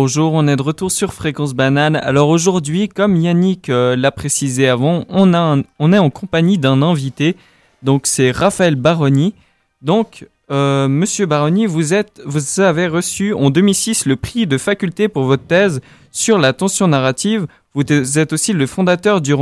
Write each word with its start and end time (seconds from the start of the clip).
Bonjour, 0.00 0.32
on 0.32 0.46
est 0.46 0.54
de 0.54 0.62
retour 0.62 0.92
sur 0.92 1.12
Fréquence 1.12 1.54
Banane. 1.54 1.96
Alors 1.96 2.28
aujourd'hui, 2.28 2.88
comme 2.88 3.16
Yannick 3.16 3.68
euh, 3.68 3.96
l'a 3.96 4.12
précisé 4.12 4.68
avant, 4.68 5.04
on, 5.08 5.34
a 5.34 5.56
on 5.80 5.92
est 5.92 5.98
en 5.98 6.08
compagnie 6.08 6.56
d'un 6.56 6.82
invité. 6.82 7.34
Donc 7.82 8.06
c'est 8.06 8.30
Raphaël 8.30 8.76
Baroni. 8.76 9.34
Donc, 9.82 10.28
euh, 10.52 10.86
Monsieur 10.86 11.26
Baroni, 11.26 11.66
vous, 11.66 11.94
êtes, 11.94 12.22
vous 12.24 12.60
avez 12.60 12.86
reçu 12.86 13.34
en 13.34 13.50
2006 13.50 14.06
le 14.06 14.14
prix 14.14 14.46
de 14.46 14.56
faculté 14.56 15.08
pour 15.08 15.24
votre 15.24 15.42
thèse 15.42 15.80
sur 16.12 16.38
la 16.38 16.52
tension 16.52 16.86
narrative. 16.86 17.48
Vous 17.74 17.82
êtes 18.20 18.32
aussi 18.32 18.52
le 18.52 18.68
fondateur 18.68 19.20
du, 19.20 19.34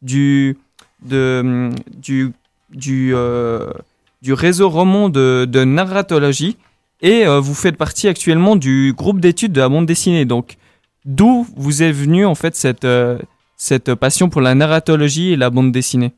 du, 0.00 0.56
du, 1.02 2.32
euh, 3.14 3.70
du 4.22 4.32
réseau 4.32 4.70
roman 4.70 5.10
de 5.10 5.64
narratologie 5.64 6.56
et 7.02 7.26
euh, 7.26 7.40
vous 7.40 7.54
faites 7.54 7.76
partie 7.76 8.08
actuellement 8.08 8.56
du 8.56 8.92
groupe 8.96 9.20
d'études 9.20 9.52
de 9.52 9.60
la 9.60 9.68
bande 9.68 9.86
dessinée. 9.86 10.24
Donc, 10.24 10.56
d'où 11.04 11.46
vous 11.56 11.82
est 11.82 11.92
venue 11.92 12.26
en 12.26 12.34
fait 12.34 12.54
cette, 12.54 12.84
euh, 12.84 13.18
cette 13.56 13.94
passion 13.94 14.28
pour 14.28 14.40
la 14.40 14.54
narratologie 14.54 15.32
et 15.32 15.36
la 15.36 15.50
bande 15.50 15.72
dessinée? 15.72 16.12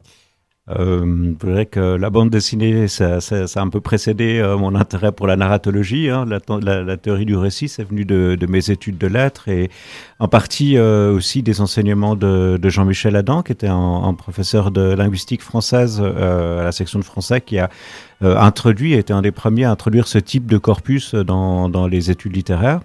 Euh, 0.71 1.35
je 1.41 1.47
dirais 1.47 1.67
que 1.67 1.81
la 1.81 2.09
bande 2.11 2.31
dessinée, 2.31 2.87
ça, 2.87 3.21
ça, 3.21 3.49
ça 3.49 3.61
a 3.61 3.63
un 3.65 3.69
peu 3.69 3.81
précédé 3.81 4.39
euh, 4.39 4.57
mon 4.57 4.77
intérêt 4.77 5.11
pour 5.11 5.27
la 5.27 5.35
narratologie. 5.35 6.09
Hein. 6.09 6.25
La, 6.25 6.97
théorie 6.97 7.27
du 7.27 7.37
récit, 7.37 7.69
c'est 7.69 7.83
venu 7.83 8.05
de, 8.05 8.37
de, 8.39 8.47
mes 8.47 8.71
études 8.71 8.97
de 8.97 9.09
lettres 9.09 9.49
et 9.49 9.71
en 10.21 10.29
partie 10.29 10.77
euh, 10.77 11.13
aussi 11.13 11.43
des 11.43 11.61
enseignements 11.61 12.15
de, 12.15 12.59
de 12.63 12.69
Jean-Michel 12.69 13.17
Adam, 13.17 13.43
qui 13.43 13.51
était 13.51 13.67
un, 13.67 14.05
un, 14.05 14.15
professeur 14.15 14.71
de 14.71 14.95
linguistique 14.95 15.43
française 15.43 16.01
euh, 16.01 16.61
à 16.61 16.65
la 16.65 16.73
section 16.73 17.01
de 17.01 17.05
français, 17.05 17.41
qui 17.41 17.59
a 17.59 17.69
introduit, 18.21 18.93
était 18.93 19.13
un 19.13 19.23
des 19.23 19.33
premiers 19.33 19.65
à 19.65 19.73
introduire 19.73 20.07
ce 20.07 20.19
type 20.19 20.47
de 20.47 20.57
corpus 20.57 21.17
dans, 21.17 21.69
dans 21.69 21.89
les 21.89 22.13
études 22.13 22.37
littéraires. 22.37 22.83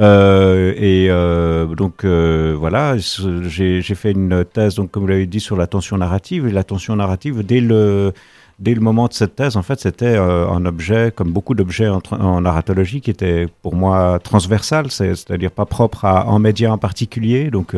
Euh, 0.00 0.74
et 0.76 1.08
euh, 1.10 1.66
donc 1.74 2.04
euh, 2.04 2.54
voilà, 2.56 2.96
j'ai 2.98 3.82
fait 3.82 4.12
une 4.12 4.44
thèse, 4.44 4.76
donc 4.76 4.90
comme 4.90 5.02
vous 5.02 5.08
l'avez 5.08 5.26
dit, 5.26 5.40
sur 5.40 5.56
la 5.56 5.66
tension 5.66 5.98
narrative. 5.98 6.46
Et 6.46 6.52
la 6.52 6.64
tension 6.64 6.94
narrative, 6.96 7.44
dès 7.44 7.60
le 7.60 8.12
dès 8.60 8.74
le 8.74 8.80
moment 8.80 9.06
de 9.06 9.12
cette 9.12 9.36
thèse, 9.36 9.56
en 9.56 9.62
fait, 9.62 9.78
c'était 9.78 10.16
un 10.16 10.66
objet, 10.66 11.12
comme 11.14 11.30
beaucoup 11.32 11.54
d'objets 11.54 11.86
en, 11.88 12.40
narratologie, 12.40 13.00
qui 13.00 13.08
était 13.08 13.46
pour 13.62 13.76
moi 13.76 14.18
transversal, 14.18 14.90
c'est-à-dire 14.90 15.52
pas 15.52 15.64
propre 15.64 16.04
à 16.04 16.26
un 16.26 16.40
média 16.40 16.72
en 16.72 16.78
particulier. 16.78 17.52
Donc, 17.52 17.76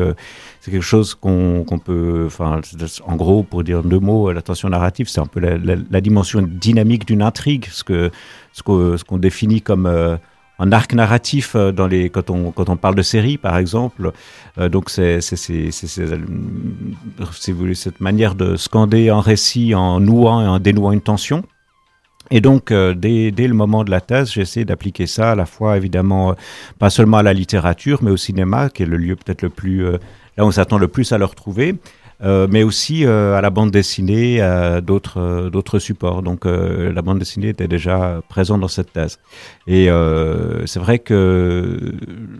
c'est 0.59 0.71
quelque 0.71 0.81
chose 0.81 1.13
qu'on 1.13 1.63
qu 1.69 1.77
peut, 1.77 2.29
en 3.05 3.15
gros, 3.15 3.43
pour 3.43 3.63
dire 3.63 3.83
deux 3.83 3.99
mots, 3.99 4.31
la 4.31 4.41
tension 4.41 4.69
narrative, 4.69 5.07
c'est 5.07 5.21
un 5.21 5.27
peu 5.27 5.39
la, 5.39 6.01
dimension 6.01 6.41
dynamique 6.41 7.05
d'une 7.05 7.21
intrigue, 7.21 7.67
ce 7.69 7.83
que 7.83 8.09
ce 8.51 8.63
qu'on 8.63 9.17
définit 9.19 9.61
comme 9.61 9.87
un 10.61 10.71
arc 10.71 10.93
narratif 10.93 11.55
euh, 11.55 11.71
dans 11.71 11.87
les 11.87 12.09
quand 12.09 12.29
on 12.29 12.51
quand 12.51 12.69
on 12.69 12.77
parle 12.77 12.95
de 12.95 13.01
série 13.01 13.37
par 13.37 13.57
exemple. 13.57 14.11
Euh, 14.57 14.69
donc 14.69 14.89
c'est 14.89 15.19
voulez 17.53 17.75
cette 17.75 17.99
manière 17.99 18.35
de 18.35 18.55
scander 18.55 19.09
un 19.09 19.21
récit 19.21 19.75
en 19.75 19.99
nouant 19.99 20.41
et 20.41 20.47
en 20.47 20.59
dénouant 20.59 20.91
une 20.93 21.01
tension. 21.01 21.43
Et 22.29 22.39
donc 22.39 22.71
euh, 22.71 22.93
dès, 22.93 23.31
dès 23.31 23.47
le 23.47 23.53
moment 23.53 23.83
de 23.83 23.91
la 23.91 23.99
thèse 23.99 24.31
j'essaie 24.31 24.63
d'appliquer 24.63 25.05
ça 25.05 25.31
à 25.31 25.35
la 25.35 25.45
fois 25.45 25.75
évidemment 25.75 26.31
euh, 26.31 26.33
pas 26.79 26.89
seulement 26.89 27.17
à 27.17 27.23
la 27.23 27.33
littérature 27.33 27.99
mais 28.01 28.11
au 28.11 28.17
cinéma 28.17 28.69
qui 28.69 28.83
est 28.83 28.85
le 28.85 28.97
lieu 28.97 29.15
peut-être 29.17 29.41
le 29.41 29.49
plus 29.49 29.85
euh, 29.85 29.97
là 30.37 30.45
on 30.45 30.51
s'attend 30.51 30.77
le 30.77 30.87
plus 30.87 31.11
à 31.11 31.17
le 31.17 31.25
retrouver. 31.25 31.69
Euh, 31.71 31.75
mais 32.21 32.63
aussi 32.63 33.05
euh, 33.05 33.35
à 33.35 33.41
la 33.41 33.49
bande 33.49 33.71
dessinée, 33.71 34.41
à 34.41 34.79
d'autres 34.81 35.19
euh, 35.19 35.49
d'autres 35.49 35.79
supports. 35.79 36.21
Donc 36.21 36.45
euh, 36.45 36.93
la 36.93 37.01
bande 37.01 37.19
dessinée 37.19 37.49
était 37.49 37.67
déjà 37.67 38.21
présente 38.29 38.61
dans 38.61 38.67
cette 38.67 38.93
thèse. 38.93 39.19
Et 39.67 39.89
euh, 39.89 40.65
c'est 40.67 40.79
vrai 40.79 40.99
que 40.99 41.93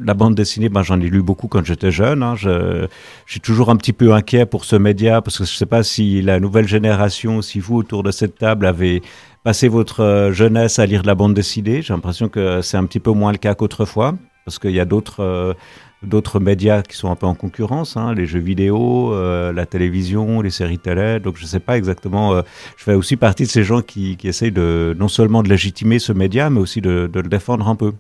la 0.04 0.14
bande 0.14 0.36
dessinée, 0.36 0.70
ben, 0.70 0.84
j'en 0.84 1.00
ai 1.00 1.10
lu 1.10 1.24
beaucoup 1.24 1.48
quand 1.48 1.66
j'étais 1.66 1.92
jeune. 1.92 2.22
Hein. 2.22 2.36
Je, 2.36 2.88
je 3.26 3.32
suis 3.32 3.42
toujours 3.42 3.70
un 3.70 3.76
petit 3.76 3.94
peu 3.94 4.14
inquiet 4.14 4.46
pour 4.46 4.66
ce 4.66 4.76
média 4.76 5.22
parce 5.22 5.38
que 5.40 5.46
je 5.46 5.52
ne 5.52 5.56
sais 5.56 5.66
pas 5.66 5.84
si 5.84 6.22
la 6.22 6.40
nouvelle 6.40 6.68
génération, 6.68 7.42
si 7.42 7.60
vous 7.60 7.78
autour 7.78 8.04
de 8.04 8.12
cette 8.12 8.38
table 8.38 8.66
avez 8.66 9.02
passé 9.44 9.68
votre 9.68 10.02
euh, 10.02 10.32
jeunesse 10.32 10.80
à 10.80 10.86
lire 10.86 11.02
de 11.02 11.08
la 11.08 11.16
bande 11.16 11.34
dessinée. 11.34 11.82
J'ai 11.82 11.94
l'impression 11.94 12.30
que 12.30 12.62
c'est 12.62 12.78
un 12.78 12.86
petit 12.86 13.00
peu 13.00 13.12
moins 13.12 13.32
le 13.32 13.38
cas 13.38 13.56
qu'autrefois 13.56 14.16
parce 14.46 14.60
qu'il 14.60 14.72
y 14.72 14.80
a 14.80 14.86
d'autres 14.86 15.22
euh, 15.22 15.54
d'autres 16.04 16.40
médias 16.40 16.82
qui 16.82 16.98
sont 16.98 17.12
un 17.12 17.16
peu 17.16 17.28
en 17.28 17.36
concurrence, 17.36 17.96
hein, 17.96 18.14
les 18.14 18.26
jeux 18.26 18.40
vidéo, 18.40 19.14
euh, 19.14 19.54
la 19.54 19.66
télévision, 19.66 20.42
les 20.42 20.50
séries 20.50 20.80
télé. 20.80 21.20
Donc 21.20 21.38
je 21.38 21.44
ne 21.44 21.48
sais 21.48 21.60
pas 21.60 21.78
exactement. 21.78 22.34
Euh, 22.34 22.42
je 22.78 22.84
fais 22.84 22.94
aussi 22.96 23.18
partie 23.18 23.44
de 23.44 23.50
ces 23.50 23.64
gens 23.64 23.82
qui, 23.82 24.18
qui 24.18 24.28
essayent 24.28 24.52
de 24.52 24.96
non 24.98 25.08
seulement 25.08 25.44
de 25.44 25.50
légitimer 25.50 26.00
ce 26.00 26.12
média, 26.12 26.50
mais 26.50 26.60
aussi 26.60 26.82
de, 26.82 27.10
de 27.12 27.20
le 27.20 27.30
défendre 27.30 27.68
un 27.68 27.76
peu. 27.76 27.94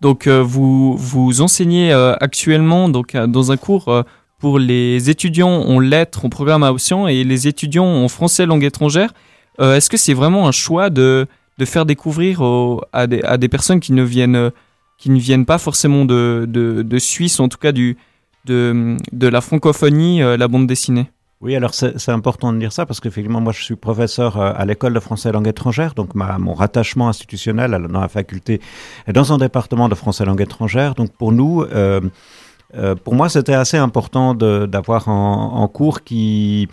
Donc 0.00 0.26
euh, 0.26 0.42
vous 0.42 0.96
vous 0.96 1.40
enseignez 1.40 1.92
actuellement 2.20 2.88
donc 2.88 3.16
dans 3.16 3.52
un 3.52 3.56
cours 3.56 4.04
pour 4.38 4.58
les 4.58 5.08
étudiants 5.08 5.62
en 5.62 5.80
lettres, 5.80 6.26
en 6.26 6.28
programmation 6.28 7.08
et 7.08 7.24
les 7.24 7.48
étudiants 7.48 7.86
en 7.86 8.08
français 8.08 8.44
langue 8.44 8.64
étrangère. 8.64 9.14
Est-ce 9.58 9.88
que 9.88 9.96
c'est 9.96 10.14
vraiment 10.14 10.46
un 10.46 10.52
choix 10.52 10.90
de 10.90 11.26
de 11.56 11.64
faire 11.64 11.86
découvrir 11.86 12.42
à, 12.92 13.06
des, 13.06 13.22
à 13.22 13.36
des 13.36 13.48
personnes 13.48 13.78
qui 13.78 13.92
ne 13.92 14.02
viennent 14.02 14.50
qui 15.04 15.10
ne 15.10 15.18
viennent 15.18 15.44
pas 15.44 15.58
forcément 15.58 16.06
de, 16.06 16.46
de, 16.48 16.98
Suisse, 16.98 17.38
en 17.38 17.50
tout 17.50 17.58
cas 17.58 17.72
du, 17.72 17.98
de, 18.46 18.96
de 19.12 19.28
la 19.28 19.42
francophonie, 19.42 20.22
euh, 20.22 20.38
la 20.38 20.48
bande 20.48 20.66
dessinée 20.66 21.10
Oui, 21.42 21.54
alors 21.54 21.74
c'est 21.74 22.08
important 22.08 22.54
de 22.54 22.58
dire 22.58 22.72
ça 22.72 22.86
parce 22.86 23.00
qu'effectivement, 23.00 23.42
moi 23.42 23.52
je 23.52 23.62
suis 23.62 23.76
professeur 23.76 24.40
euh, 24.40 24.54
à 24.56 24.64
l'école 24.64 24.94
de 24.94 25.00
français 25.00 25.28
et 25.28 25.32
langue 25.32 25.46
étrangère, 25.46 25.92
donc 25.92 26.14
ma, 26.14 26.38
mon 26.38 26.54
rattachement 26.54 27.10
institutionnel 27.10 27.86
dans 27.90 28.00
la 28.00 28.08
faculté 28.08 28.62
est 29.06 29.12
dans 29.12 29.30
un 29.30 29.36
département 29.36 29.90
de 29.90 29.94
français 29.94 30.24
et 30.24 30.26
langue 30.26 30.40
étrangère. 30.40 30.94
Donc 30.94 31.12
pour 31.12 31.32
nous, 31.32 31.62
euh, 31.74 32.00
pour 33.04 33.14
moi, 33.14 33.28
c'était 33.28 33.52
assez 33.52 33.76
important 33.76 34.32
d'avoir 34.34 35.08
en, 35.08 35.68
cours 35.68 36.02
qui 36.02 36.70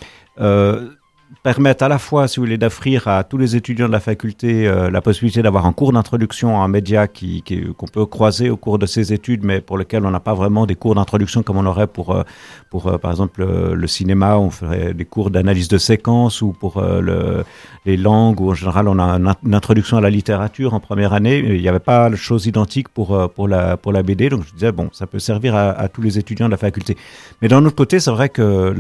permettent 1.43 1.81
à 1.81 1.87
la 1.87 1.97
fois, 1.97 2.27
si 2.27 2.39
vous 2.39 2.45
voulez, 2.45 2.57
d'offrir 2.57 3.07
à 3.07 3.23
tous 3.23 3.37
les 3.37 3.55
étudiants 3.55 3.87
de 3.87 3.91
la 3.91 3.99
faculté 3.99 4.67
euh, 4.67 4.89
la 4.91 5.01
possibilité 5.01 5.41
d'avoir 5.41 5.65
un 5.65 5.73
cours 5.73 5.93
d'introduction 5.93 6.59
à 6.59 6.63
un 6.63 6.67
média 6.67 7.07
qu'on 7.07 7.13
qui, 7.13 7.41
qui, 7.41 7.61
qu 7.61 7.91
peut 7.91 8.05
croiser 8.05 8.49
au 8.49 8.57
cours 8.57 8.77
de 8.79 8.85
ses 8.85 9.13
études, 9.13 9.43
mais 9.43 9.61
pour 9.61 9.77
lequel 9.77 10.05
on 10.05 10.11
n'a 10.11 10.19
pas 10.19 10.33
vraiment 10.33 10.65
des 10.65 10.75
cours 10.75 10.95
d'introduction 10.95 11.41
comme 11.43 11.57
on 11.57 11.65
aurait 11.65 11.87
pour, 11.87 12.11
euh, 12.11 12.23
pour 12.69 12.87
euh, 12.87 12.97
par 12.97 13.11
exemple, 13.11 13.43
le, 13.43 13.87
cinéma, 13.87 14.37
on 14.37 14.49
ferait 14.49 14.93
des 14.93 15.05
cours 15.05 15.31
d'analyse 15.31 15.67
de 15.67 15.77
séquence, 15.77 16.41
ou 16.41 16.53
pour 16.53 16.81
le, 16.81 17.43
les 17.85 17.97
langues, 17.97 18.39
où 18.39 18.51
en 18.51 18.53
général 18.53 18.87
on 18.87 18.99
a 18.99 19.03
un, 19.03 19.35
une 19.45 19.55
introduction 19.55 19.97
à 19.97 20.01
la 20.01 20.09
littérature 20.09 20.73
en 20.73 20.79
première 20.79 21.13
année. 21.13 21.39
Il 21.39 21.61
n'y 21.61 21.67
avait 21.67 21.79
pas 21.79 22.09
de 22.09 22.15
chose 22.15 22.45
identique 22.45 22.89
pour, 22.89 23.29
pour, 23.33 23.47
la, 23.47 23.77
pour 23.77 23.91
la 23.91 24.03
BD, 24.03 24.29
donc 24.29 24.43
je 24.47 24.53
disais, 24.53 24.71
bon, 24.71 24.89
ça 24.93 25.07
peut 25.07 25.19
servir 25.19 25.55
à, 25.55 25.87
tous 25.89 26.01
les 26.01 26.17
étudiants 26.17 26.45
de 26.45 26.51
la 26.51 26.57
faculté. 26.57 26.95
Mais 27.41 27.47
d'un 27.47 27.65
autre 27.65 27.75
côté, 27.75 27.99
c'est 27.99 28.11
vrai 28.11 28.29
que 28.29 28.73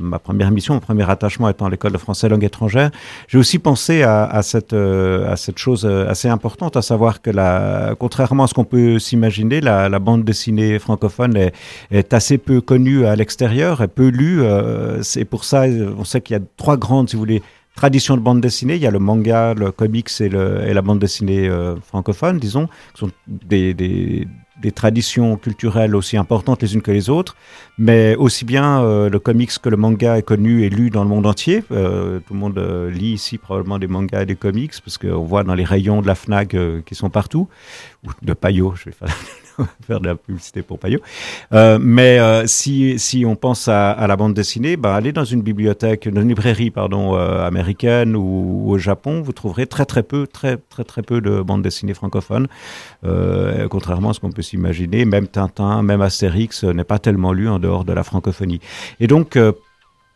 ma 0.00 0.18
première 0.18 0.50
mission, 0.50 0.74
mon 0.74 0.80
premier 0.80 1.08
attachement 1.10 1.48
étant 1.48 1.68
l'école 1.68 1.85
de 1.90 1.98
français 1.98 2.28
langue 2.28 2.44
étrangère, 2.44 2.90
j'ai 3.28 3.38
aussi 3.38 3.58
pensé 3.58 4.02
à, 4.02 4.40
cette, 4.42 4.72
euh, 4.72 5.30
à 5.30 5.36
cette 5.36 5.58
chose 5.58 5.84
euh, 5.84 6.08
assez 6.08 6.28
importante, 6.28 6.76
à 6.76 6.82
savoir 6.82 7.22
que 7.22 7.30
la, 7.30 7.94
contrairement 7.98 8.44
à 8.44 8.46
ce 8.46 8.54
qu'on 8.54 8.64
peut 8.64 8.98
s'imaginer, 8.98 9.60
la, 9.60 9.98
bande 9.98 10.24
dessinée 10.24 10.78
francophone 10.78 11.36
est, 11.90 12.14
assez 12.14 12.38
peu 12.38 12.60
connue 12.60 13.06
à 13.06 13.16
l'extérieur, 13.16 13.82
est 13.82 13.88
peu 13.88 14.08
lue. 14.08 14.42
Euh, 14.42 15.02
c'est 15.02 15.24
pour 15.24 15.44
ça, 15.44 15.64
on 15.98 16.04
sait 16.04 16.20
qu'il 16.20 16.36
y 16.36 16.38
a 16.38 16.42
trois 16.56 16.76
grandes, 16.76 17.08
si 17.08 17.16
vous 17.16 17.20
voulez, 17.20 17.42
tradition 17.74 18.16
de 18.16 18.22
bande 18.22 18.40
dessinée, 18.40 18.76
il 18.76 18.82
y 18.82 18.86
a 18.86 18.90
le 18.90 18.98
manga, 18.98 19.54
le 19.54 19.70
comics 19.70 20.10
et, 20.20 20.28
la 20.28 20.82
bande 20.82 20.98
dessinée 20.98 21.50
francophone, 21.82 22.38
disons, 22.38 22.68
qui 22.94 23.00
sont 23.00 23.10
des, 23.26 24.26
des 24.60 24.72
traditions 24.72 25.36
culturelles 25.36 25.94
aussi 25.94 26.16
importantes 26.16 26.62
les 26.62 26.74
unes 26.74 26.82
que 26.82 26.90
les 26.90 27.10
autres, 27.10 27.36
mais 27.78 28.16
aussi 28.16 28.44
bien 28.44 28.82
euh, 28.82 29.10
le 29.10 29.18
comics 29.18 29.58
que 29.58 29.68
le 29.68 29.76
manga 29.76 30.18
est 30.18 30.22
connu 30.22 30.64
et 30.64 30.70
lu 30.70 30.90
dans 30.90 31.02
le 31.02 31.08
monde 31.08 31.26
entier. 31.26 31.62
Euh, 31.70 32.20
tout 32.20 32.34
le 32.34 32.40
monde 32.40 32.58
euh, 32.58 32.90
lit 32.90 33.12
ici 33.12 33.38
probablement 33.38 33.78
des 33.78 33.86
mangas 33.86 34.22
et 34.22 34.26
des 34.26 34.36
comics, 34.36 34.72
parce 34.84 34.98
qu'on 34.98 35.24
voit 35.24 35.44
dans 35.44 35.54
les 35.54 35.64
rayons 35.64 36.00
de 36.00 36.06
la 36.06 36.14
FNAC 36.14 36.54
euh, 36.54 36.80
qui 36.86 36.94
sont 36.94 37.10
partout, 37.10 37.48
ou 38.04 38.10
de 38.22 38.32
Payot, 38.32 38.74
je 38.76 38.86
vais 38.86 38.92
faire 38.92 39.08
faire 39.86 40.00
de 40.00 40.06
la 40.06 40.14
publicité 40.14 40.62
pour 40.62 40.78
Payot. 40.78 41.00
Euh, 41.52 41.78
mais 41.80 42.18
euh, 42.18 42.46
si, 42.46 42.98
si 42.98 43.24
on 43.26 43.36
pense 43.36 43.68
à, 43.68 44.06
la 44.06 44.16
bande 44.16 44.34
dessinée, 44.34 44.76
bah, 44.76 44.94
allez 44.94 45.12
dans 45.12 45.24
une 45.24 45.42
bibliothèque, 45.42 46.06
une 46.06 46.20
librairie 46.26 46.70
pardon, 46.70 47.16
euh, 47.16 47.46
américaine 47.46 48.16
ou, 48.16 48.64
au 48.68 48.78
Japon, 48.78 49.22
vous 49.22 49.32
trouverez 49.32 49.66
très 49.66 49.84
très 49.84 50.02
peu, 50.02 50.26
très 50.26 50.56
très 50.56 50.84
très 50.84 51.02
peu 51.02 51.20
de 51.20 51.42
bandes 51.42 51.62
dessinées 51.62 51.94
francophones. 51.94 52.48
Euh, 53.04 53.68
contrairement 53.68 54.10
à 54.10 54.14
ce 54.14 54.20
qu'on 54.20 54.32
peut 54.32 54.42
s'imaginer, 54.42 55.04
même 55.04 55.28
Tintin, 55.28 55.82
même 55.82 56.00
Astérix 56.00 56.64
n'est 56.64 56.84
pas 56.84 56.98
tellement 56.98 57.32
lu 57.32 57.48
en 57.48 57.58
dehors 57.58 57.84
de 57.84 57.92
la 57.92 58.02
francophonie. 58.02 58.60
Et 59.00 59.06
donc, 59.06 59.38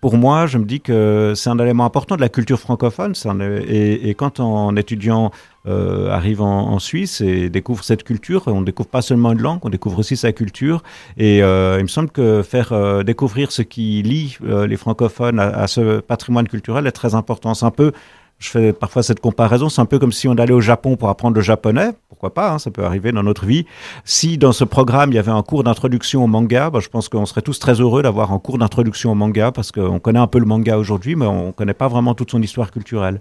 pour 0.01 0.17
moi, 0.17 0.47
je 0.47 0.57
me 0.57 0.65
dis 0.65 0.81
que 0.81 1.35
c'est 1.37 1.51
un 1.51 1.59
élément 1.59 1.85
important 1.85 2.17
de 2.17 2.23
la 2.23 2.31
culture 2.31 2.59
francophone. 2.59 3.13
Un, 3.27 3.41
et, 3.41 4.15
quand 4.17 4.41
en 4.41 4.75
étudiant 4.77 5.31
euh, 5.67 6.11
arrive 6.11 6.41
en, 6.41 6.79
Suisse 6.79 7.21
et 7.21 7.51
découvre 7.51 7.85
cette 7.85 8.03
culture, 8.03 8.45
on 8.47 8.63
découvre 8.63 8.89
pas 8.89 9.03
seulement 9.03 9.33
une 9.33 9.43
langue, 9.43 9.61
on 9.63 9.69
découvre 9.69 9.99
aussi 9.99 10.17
sa 10.17 10.33
culture. 10.33 10.83
Et 11.19 11.43
euh, 11.43 11.77
il 11.79 11.83
me 11.83 11.89
semble 11.89 12.09
que 12.09 12.43
faire 12.43 12.73
euh, 12.73 13.03
découvrir 13.03 13.53
ce 13.53 13.61
qui 13.61 14.03
lie 14.03 14.39
les 14.43 14.77
francophones 14.77 15.39
à, 15.39 15.49
à 15.49 15.67
ce 15.67 16.01
patrimoine 16.01 16.49
culturel 16.49 16.87
est 16.87 16.93
très 16.93 17.15
important. 17.15 17.53
C'est 17.53 17.67
un 17.67 17.71
peu 17.71 17.93
je 18.41 18.49
fais 18.49 18.73
parfois 18.73 19.03
cette 19.03 19.21
comparaison. 19.21 19.69
C'est 19.69 19.81
un 19.81 19.87
peu 19.87 19.99
comme 19.99 20.13
si 20.13 20.27
on 20.27 20.33
allait 20.33 20.55
au 20.55 20.63
Japon 20.63 20.97
pour 20.97 21.11
apprendre 21.11 21.37
le 21.37 21.43
japonais. 21.43 21.91
Pourquoi 22.09 22.35
pas 22.35 22.53
hein, 22.53 22.59
Ça 22.59 22.71
peut 22.71 22.85
arriver 22.85 23.13
dans 23.13 23.23
notre 23.23 23.45
vie. 23.45 23.67
Si 24.05 24.39
dans 24.39 24.53
ce 24.53 24.65
programme 24.65 25.13
il 25.13 25.15
y 25.15 25.19
avait 25.19 25.31
un 25.31 25.43
cours 25.43 25.63
d'introduction 25.63 26.25
au 26.25 26.27
manga, 26.27 26.71
bah, 26.71 26.81
je 26.81 26.89
pense 26.89 27.09
qu'on 27.09 27.27
serait 27.27 27.43
tous 27.43 27.59
très 27.59 27.75
heureux 27.75 28.03
d'avoir 28.03 28.33
un 28.33 28.39
cours 28.39 28.59
d'introduction 28.59 29.13
au 29.13 29.15
manga 29.15 29.53
parce 29.53 29.71
qu'on 29.71 30.01
connaît 30.01 30.19
un 30.19 30.27
peu 30.27 30.39
le 30.39 30.47
manga 30.47 30.79
aujourd'hui, 30.79 31.17
mais 31.17 31.27
on 31.27 31.49
ne 31.49 31.53
connaît 31.53 31.75
pas 31.75 31.89
vraiment 31.89 32.15
toute 32.15 32.31
son 32.31 32.41
histoire 32.41 32.71
culturelle. 32.71 33.21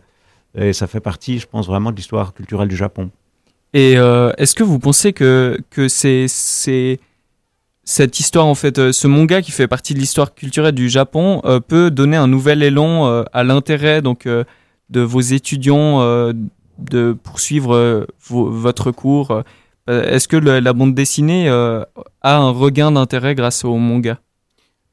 Et 0.57 0.74
ça 0.74 0.88
fait 0.88 1.01
partie, 1.01 1.38
je 1.38 1.45
pense, 1.45 1.68
vraiment 1.68 1.92
de 1.92 1.98
l'histoire 1.98 2.33
culturelle 2.33 2.69
du 2.69 2.77
Japon. 2.77 3.12
Et 3.74 3.98
euh, 3.98 4.31
est-ce 4.38 4.56
que 4.56 4.63
vous 4.63 4.80
pensez 4.80 5.13
que, 5.13 5.60
que 5.69 5.88
c'est, 5.88 6.25
cette 7.83 8.19
histoire, 8.19 8.48
en 8.48 8.56
fait, 8.56 8.80
euh, 8.80 8.92
ce 8.92 9.06
manga 9.06 9.42
qui 9.44 9.51
fait 9.51 9.68
partie 9.68 9.94
de 9.94 10.00
l'histoire 10.00 10.33
culturelle 10.33 10.74
du 10.74 10.89
Japon 10.89 11.42
euh, 11.45 11.60
peut 11.60 11.92
donner 11.92 12.18
un 12.18 12.27
nouvel 12.27 12.63
élan 12.63 13.24
à 13.31 13.44
l'intérêt 13.44 14.01
donc 14.01 14.27
de 14.89 15.01
vos 15.01 15.21
étudiants 15.21 16.00
de 16.77 17.13
poursuivre 17.24 18.07
votre 18.30 18.91
cours 18.91 19.44
Est-ce 19.88 20.27
que 20.27 20.38
la 20.38 20.74
bande 20.74 20.95
dessinée 20.95 21.50
a 21.50 21.86
un 22.24 22.50
regain 22.50 22.91
d'intérêt 22.91 23.36
grâce 23.36 23.65
au 23.65 23.75
manga? 23.75 24.19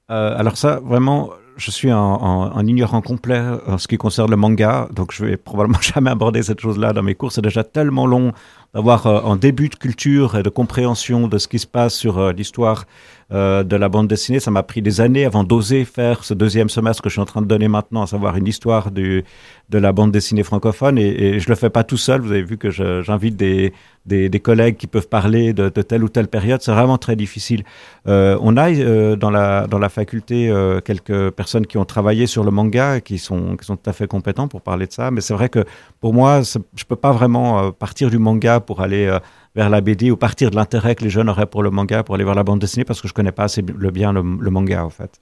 Alors 0.09 0.57
ça, 0.57 0.81
vraiment, 0.83 1.31
je 1.57 1.71
suis 1.71 1.91
un, 1.91 2.67
ignorant 2.67 3.01
complet 3.01 3.41
en 3.67 3.79
ce 3.79 3.89
qui 3.89 3.97
concerne 3.97 4.31
le 4.31 4.37
manga, 4.37 4.89
donc 4.95 5.13
je 5.13 5.25
vais 5.25 5.37
probablement 5.37 5.81
jamais 5.95 6.11
aborder 6.11 6.43
cette 6.43 6.61
chose-là 6.61 6.93
dans 6.93 7.03
mes 7.03 7.15
cours. 7.15 7.33
C'est 7.33 7.43
déjà 7.43 7.65
tellement 7.65 8.07
long 8.07 8.33
d'avoir 8.75 9.07
euh, 9.07 9.23
un 9.23 9.37
début 9.37 9.69
de 9.69 9.75
culture 9.75 10.37
et 10.37 10.43
de 10.43 10.51
compréhension 10.51 11.29
de 11.29 11.39
ce 11.39 11.49
qui 11.49 11.59
se 11.59 11.67
passe 11.67 11.95
sur 11.95 12.19
euh, 12.19 12.33
l'histoire 12.33 12.85
euh, 13.33 13.65
de 13.65 13.75
la 13.75 13.89
bande 13.89 14.07
dessinée. 14.07 14.39
Ça 14.39 14.53
m'a 14.53 14.63
pris 14.63 14.83
des 14.83 15.01
années 15.01 15.25
avant 15.25 15.43
d'oser 15.43 15.85
faire 15.85 16.23
ce 16.23 16.33
deuxième 16.33 16.69
semestre 16.69 17.03
que 17.03 17.09
je 17.09 17.15
suis 17.15 17.21
en 17.21 17.25
train 17.25 17.43
de 17.43 17.49
donner 17.49 17.67
maintenant, 17.67 18.03
à 18.03 18.07
savoir 18.07 18.37
une 18.37 18.47
histoire 18.47 18.93
de 18.93 19.25
la 19.73 19.93
bande 19.93 20.13
dessinée 20.13 20.45
francophone. 20.45 20.97
Et, 20.97 21.09
et 21.09 21.41
je 21.41 21.49
le 21.49 21.57
fais 21.57 21.69
pas 21.69 21.83
tout 21.83 21.97
seul. 21.97 22.21
Vous 22.21 22.31
avez 22.31 22.45
vu 22.45 22.57
que 22.57 22.71
j'invite 22.71 23.37
des, 23.37 23.73
des, 24.05 24.41
collègues 24.41 24.77
qui 24.77 24.87
peuvent 24.87 25.09
parler 25.09 25.53
de, 25.53 25.69
telle 25.69 26.05
ou 26.05 26.09
telle 26.09 26.29
période. 26.29 26.63
C'est 26.63 26.71
vraiment 26.71 26.99
très 26.99 27.17
difficile. 27.17 27.65
Euh, 28.07 28.39
on 28.43 28.57
a 28.57 28.71
euh, 28.71 29.17
dans, 29.17 29.31
la, 29.31 29.67
dans 29.67 29.81
la 29.81 29.89
faculté 29.89 30.55
quelques 30.85 31.31
personnes 31.31 31.67
qui 31.67 31.79
ont 31.79 31.85
travaillé 31.85 32.29
sur 32.29 32.45
le 32.45 32.53
manga, 32.53 33.01
qui 33.01 33.19
sont, 33.19 33.57
qui 33.57 33.67
sont 33.67 33.77
tout 33.77 33.91
à 33.91 33.93
fait 33.93 34.07
compétents 34.07 34.47
pour 34.47 34.63
parler 34.63 34.87
de 34.87 34.93
ça. 34.93 35.11
Mais 35.11 35.21
c'est 35.21 35.35
vrai 35.35 35.49
que 35.49 35.65
pour 36.01 36.15
moi, 36.15 36.43
je 36.43 36.85
peux 36.85 36.95
pas 36.95 37.11
vraiment 37.11 37.73
partir 37.73 38.09
du 38.09 38.19
manga 38.19 38.61
pour 38.61 38.83
aller 38.83 39.19
vers 39.57 39.71
la 39.71 39.81
BD 39.81 40.11
ou 40.11 40.17
partir 40.17 40.51
de 40.51 40.57
l'intérêt 40.57 40.95
que 40.95 41.03
les 41.03 41.11
jeunes 41.11 41.31
auraient 41.31 41.47
pour 41.47 41.63
le 41.63 41.71
manga 41.71 42.03
pour 42.03 42.15
aller 42.15 42.25
voir 42.25 42.37
la 42.37 42.45
bande 42.45 42.61
dessinée 42.61 42.85
parce 42.85 43.01
que 43.01 43.09
je 43.09 43.15
connais 43.15 43.33
pas 43.33 43.45
assez 43.45 43.63
le 43.63 43.91
bien 43.91 44.13
le, 44.13 44.23
manga 44.23 44.85
en 44.85 44.91
fait. 44.91 45.21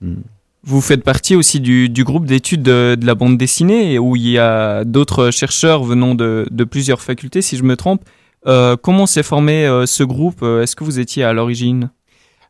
Hmm. 0.00 0.22
Vous 0.62 0.80
faites 0.80 1.02
partie 1.02 1.34
aussi 1.34 1.60
du, 1.60 1.88
du 1.88 2.04
groupe 2.04 2.24
d'études 2.24 2.62
de, 2.62 2.96
la 3.02 3.14
bande 3.14 3.36
dessinée 3.36 3.98
où 3.98 4.16
il 4.16 4.28
y 4.28 4.38
a 4.38 4.84
d'autres 4.84 5.30
chercheurs 5.30 5.82
venant 5.82 6.14
de, 6.14 6.46
de, 6.50 6.64
plusieurs 6.64 7.00
facultés, 7.00 7.42
si 7.42 7.56
je 7.56 7.62
me 7.64 7.76
trompe. 7.76 8.02
Euh, 8.46 8.76
comment 8.76 9.06
s'est 9.06 9.22
formé 9.22 9.66
euh, 9.66 9.86
ce 9.86 10.04
groupe? 10.04 10.42
Est-ce 10.42 10.76
que 10.76 10.84
vous 10.84 10.98
étiez 11.00 11.24
à 11.24 11.32
l'origine? 11.32 11.90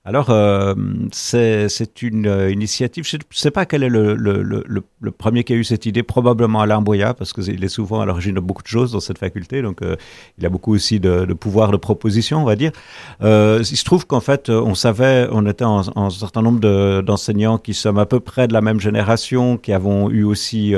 Alors, 0.08 0.30
euh, 0.30 0.74
c'est 1.12 2.00
une 2.00 2.26
euh, 2.26 2.50
initiative. 2.50 3.04
Je 3.06 3.18
ne 3.18 3.22
sais 3.30 3.50
pas 3.50 3.66
quel 3.66 3.82
est 3.82 3.90
le, 3.90 4.14
le, 4.14 4.42
le, 4.42 5.10
premier 5.10 5.44
qui 5.44 5.52
a 5.52 5.56
eu 5.56 5.64
cette 5.64 5.84
idée. 5.84 6.02
Probablement 6.02 6.62
Alain 6.62 6.80
Boya, 6.80 7.12
parce 7.12 7.34
qu'il 7.34 7.62
est 7.62 7.68
souvent 7.68 8.00
à 8.00 8.06
l'origine 8.06 8.34
de 8.34 8.40
beaucoup 8.40 8.62
de 8.62 8.68
choses 8.68 8.92
dans 8.92 9.00
cette 9.00 9.18
faculté. 9.18 9.60
Donc, 9.60 9.82
euh, 9.82 9.96
il 10.38 10.46
a 10.46 10.48
beaucoup 10.48 10.72
aussi 10.72 10.98
de, 10.98 11.26
de, 11.26 11.34
pouvoir 11.34 11.72
de 11.72 11.76
proposition, 11.76 12.40
on 12.40 12.46
va 12.46 12.56
dire. 12.56 12.72
Euh, 13.20 13.58
il 13.60 13.76
se 13.76 13.84
trouve 13.84 14.06
qu'en 14.06 14.20
fait, 14.20 14.48
on 14.48 14.74
savait, 14.74 15.28
on 15.30 15.44
était 15.44 15.66
en, 15.66 15.82
un 15.94 16.08
certain 16.08 16.40
nombre 16.40 17.02
d'enseignants 17.02 17.58
qui 17.58 17.74
sommes 17.74 17.98
à 17.98 18.06
peu 18.06 18.20
près 18.20 18.48
de 18.48 18.54
la 18.54 18.62
même 18.62 18.80
génération, 18.80 19.58
qui 19.58 19.74
avons 19.74 20.08
eu 20.08 20.24
aussi 20.24 20.74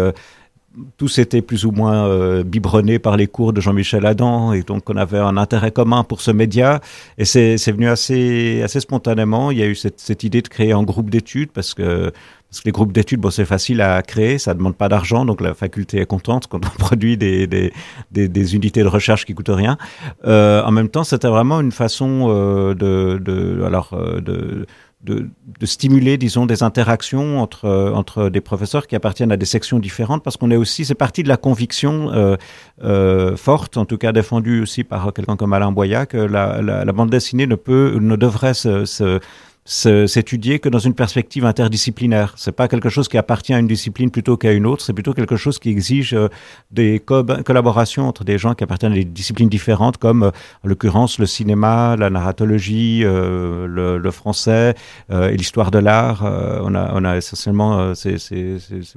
tous 0.96 1.19
étaient 1.19 1.43
plus 1.43 1.64
ou 1.64 1.72
moins 1.72 2.06
euh, 2.06 2.44
biberonnés 2.44 2.99
par 2.99 3.17
les 3.17 3.26
cours 3.26 3.52
de 3.52 3.61
Jean-Michel 3.61 4.06
Adam 4.06 4.52
et 4.52 4.62
donc 4.62 4.88
on 4.88 4.96
avait 4.96 5.19
un 5.19 5.37
intérêt 5.37 5.72
commun 5.72 6.05
pour 6.05 6.20
ce 6.20 6.31
média 6.31 6.81
et 7.19 7.25
c'est 7.25 7.56
venu 7.72 7.88
assez 7.88 8.62
assez 8.62 8.81
spontanément. 8.81 9.50
Il 9.50 9.58
y 9.58 9.62
a 9.62 9.67
eu 9.67 9.75
cette, 9.75 10.00
cette 10.00 10.22
idée 10.22 10.43
de 10.43 10.49
créer 10.49 10.72
un 10.72 10.82
groupe 10.82 11.11
d'études 11.11 11.50
parce 11.50 11.75
que 11.75 12.12
parce 12.50 12.62
que 12.62 12.64
les 12.69 12.72
groupes 12.72 12.93
d'études, 12.93 13.20
bon, 13.20 13.31
c'est 13.31 13.44
facile 13.44 13.81
à 13.81 14.02
créer, 14.02 14.38
ça 14.38 14.55
demande 14.55 14.76
pas 14.76 14.88
d'argent, 14.88 15.25
donc 15.25 15.40
la 15.40 15.55
faculté 15.55 16.00
est 16.00 16.06
contente 16.06 16.49
quand 16.49 16.58
on 16.67 16.70
produit 16.78 17.17
des, 17.17 17.46
des, 17.46 17.72
des, 18.11 18.28
des 18.28 18.56
unités 18.56 18.82
de 18.82 18.88
recherche 18.88 19.25
qui 19.25 19.34
coûtent 19.34 19.50
rien. 19.50 19.78
Euh, 20.25 20.61
en 20.64 20.72
même 20.72 20.88
temps, 20.88 21.05
c'était 21.05 21.28
vraiment 21.28 21.61
une 21.61 21.70
façon 21.70 22.26
euh, 22.28 22.75
de, 22.75 23.19
de, 23.22 23.62
alors, 23.64 23.90
euh, 23.93 24.20
de, 24.20 24.67
de, 25.02 25.31
de, 25.58 25.67
stimuler, 25.67 26.19
disons, 26.19 26.44
des 26.44 26.62
interactions 26.62 27.41
entre, 27.41 27.64
euh, 27.64 27.93
entre 27.93 28.29
des 28.29 28.41
professeurs 28.41 28.87
qui 28.87 28.97
appartiennent 28.97 29.32
à 29.32 29.37
des 29.37 29.47
sections 29.47 29.79
différentes, 29.79 30.23
parce 30.23 30.37
qu'on 30.37 30.50
est 30.50 30.56
aussi, 30.56 30.85
c'est 30.85 30.94
partie 30.94 31.23
de 31.23 31.29
la 31.29 31.38
conviction 31.38 32.12
euh, 32.12 32.37
euh, 32.85 33.37
forte, 33.37 33.76
en 33.79 33.87
tout 33.87 33.97
cas 33.97 34.12
défendue 34.12 34.61
aussi 34.61 34.85
par 34.85 35.12
quelqu'un 35.14 35.37
comme 35.37 35.55
Alain 35.55 35.73
Boya, 35.73 36.05
que 36.05 36.19
la, 36.19 36.61
la, 36.61 36.85
la, 36.85 36.93
bande 36.93 37.11
dessinée 37.11 37.47
ne 37.47 37.55
peut, 37.55 37.97
ne 37.99 38.17
devrait 38.17 38.55
se, 38.55 38.85
se 38.85 39.20
s'étudier 39.64 40.58
que 40.58 40.68
dans 40.68 40.78
une 40.78 40.94
perspective 40.94 41.44
interdisciplinaire. 41.44 42.34
C'est 42.36 42.52
pas 42.52 42.66
quelque 42.66 42.88
chose 42.88 43.08
qui 43.08 43.18
appartient 43.18 43.52
à 43.52 43.58
une 43.58 43.66
discipline 43.66 44.10
plutôt 44.10 44.36
qu'à 44.36 44.52
une 44.52 44.66
autre. 44.66 44.82
C'est 44.82 44.94
plutôt 44.94 45.12
quelque 45.12 45.36
chose 45.36 45.58
qui 45.58 45.68
exige 45.68 46.14
euh, 46.14 46.28
des 46.70 46.98
co 46.98 47.22
collaborations 47.44 48.08
entre 48.08 48.24
des 48.24 48.38
gens 48.38 48.54
qui 48.54 48.64
appartiennent 48.64 48.92
à 48.92 48.96
des 48.96 49.04
disciplines 49.04 49.48
différentes, 49.48 49.98
comme 49.98 50.24
euh, 50.24 50.30
en 50.64 50.68
l'occurrence 50.68 51.18
le 51.18 51.26
cinéma, 51.26 51.94
la 51.96 52.10
narratologie, 52.10 53.02
euh, 53.04 53.66
le, 53.66 54.10
français 54.10 54.74
et 55.10 55.36
l'histoire 55.36 55.70
de 55.70 55.78
l'art. 55.78 56.24
On 56.24 56.74
a, 56.74 57.16
essentiellement 57.16 57.94
ces, 57.94 58.16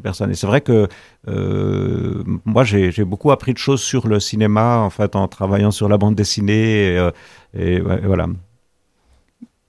personnes. 0.01 0.31
Et 0.31 0.33
c'est 0.33 0.48
vrai 0.48 0.62
que 0.62 0.88
moi, 2.45 2.63
j'ai 2.63 3.04
beaucoup 3.04 3.31
appris 3.31 3.54
de 3.54 3.60
choses 3.60 3.81
sur 3.81 4.07
le 4.07 4.19
cinéma, 4.19 4.80
en 4.80 4.89
fait, 4.89 5.15
en 5.15 5.27
travaillant 5.27 5.69
sur 5.69 5.88
la 5.88 6.00
bande 6.00 6.15
dessinée. 6.15 6.98
Et 7.56 7.80
voilà. 7.80 8.27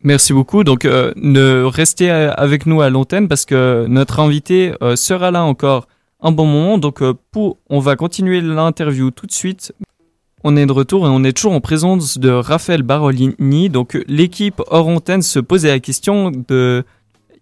Merci 0.04 0.34
beaucoup. 0.34 0.64
Donc, 0.64 0.84
euh, 0.84 1.12
ne 1.16 1.64
restez 1.64 2.10
euh, 2.10 2.30
avec 2.34 2.66
nous 2.66 2.82
à 2.82 2.90
l'antenne 2.90 3.26
parce 3.26 3.46
que 3.46 3.86
notre 3.88 4.20
invité 4.20 4.74
euh, 4.82 4.96
sera 4.96 5.30
là 5.30 5.42
encore 5.44 5.88
un 6.20 6.30
bon 6.30 6.44
moment. 6.44 6.76
Donc, 6.76 7.00
euh, 7.02 7.14
pour, 7.32 7.56
on 7.70 7.78
va 7.78 7.96
continuer 7.96 8.42
l'interview 8.42 9.10
tout 9.10 9.26
de 9.26 9.32
suite. 9.32 9.72
On 10.44 10.58
est 10.58 10.66
de 10.66 10.72
retour 10.72 11.06
et 11.06 11.08
on 11.08 11.24
est 11.24 11.32
toujours 11.32 11.54
en 11.54 11.62
présence 11.62 12.18
de 12.18 12.28
Raphaël 12.28 12.82
Barolini. 12.82 13.70
Donc, 13.70 13.98
l'équipe 14.06 14.60
hors 14.66 14.88
antenne 14.88 15.22
se 15.22 15.38
posait 15.38 15.68
la 15.68 15.80
question 15.80 16.30
de. 16.30 16.84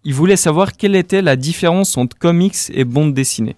Il 0.05 0.15
voulait 0.15 0.37
savoir 0.37 0.77
quelle 0.77 0.95
était 0.95 1.21
la 1.21 1.35
différence 1.35 1.97
entre 1.97 2.17
comics 2.17 2.71
et 2.73 2.85
bande 2.85 3.13
dessinée. 3.13 3.57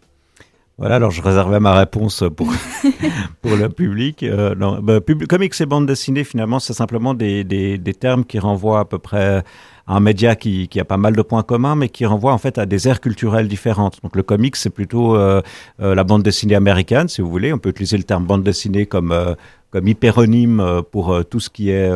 Voilà, 0.76 0.96
alors 0.96 1.12
je 1.12 1.22
réservais 1.22 1.60
ma 1.60 1.78
réponse 1.78 2.24
pour, 2.36 2.52
pour 3.42 3.56
le 3.56 3.68
public. 3.68 4.24
Euh, 4.24 4.56
non, 4.56 4.80
bah, 4.82 5.00
pub 5.00 5.24
comics 5.26 5.54
et 5.60 5.66
bande 5.66 5.86
dessinée, 5.86 6.24
finalement, 6.24 6.58
c'est 6.58 6.72
simplement 6.72 7.14
des, 7.14 7.44
des, 7.44 7.78
des, 7.78 7.94
termes 7.94 8.24
qui 8.24 8.40
renvoient 8.40 8.80
à 8.80 8.84
peu 8.84 8.98
près 8.98 9.44
à 9.86 9.96
un 9.96 10.00
média 10.00 10.34
qui, 10.34 10.66
qui, 10.66 10.80
a 10.80 10.84
pas 10.84 10.96
mal 10.96 11.14
de 11.14 11.22
points 11.22 11.44
communs, 11.44 11.76
mais 11.76 11.88
qui 11.88 12.06
renvoient 12.06 12.32
en 12.32 12.38
fait 12.38 12.58
à 12.58 12.66
des 12.66 12.88
aires 12.88 13.00
culturelles 13.00 13.46
différentes. 13.46 14.00
Donc 14.02 14.16
le 14.16 14.24
comics, 14.24 14.56
c'est 14.56 14.70
plutôt 14.70 15.14
euh, 15.14 15.42
euh, 15.80 15.94
la 15.94 16.02
bande 16.02 16.24
dessinée 16.24 16.56
américaine, 16.56 17.06
si 17.06 17.20
vous 17.20 17.30
voulez. 17.30 17.52
On 17.52 17.58
peut 17.58 17.68
utiliser 17.68 17.96
le 17.96 18.04
terme 18.04 18.24
bande 18.24 18.42
dessinée 18.42 18.86
comme, 18.86 19.12
euh, 19.12 19.34
comme 19.70 19.86
hyperonyme 19.86 20.82
pour 20.90 21.24
tout 21.30 21.38
ce 21.40 21.50
qui 21.50 21.70
est 21.70 21.90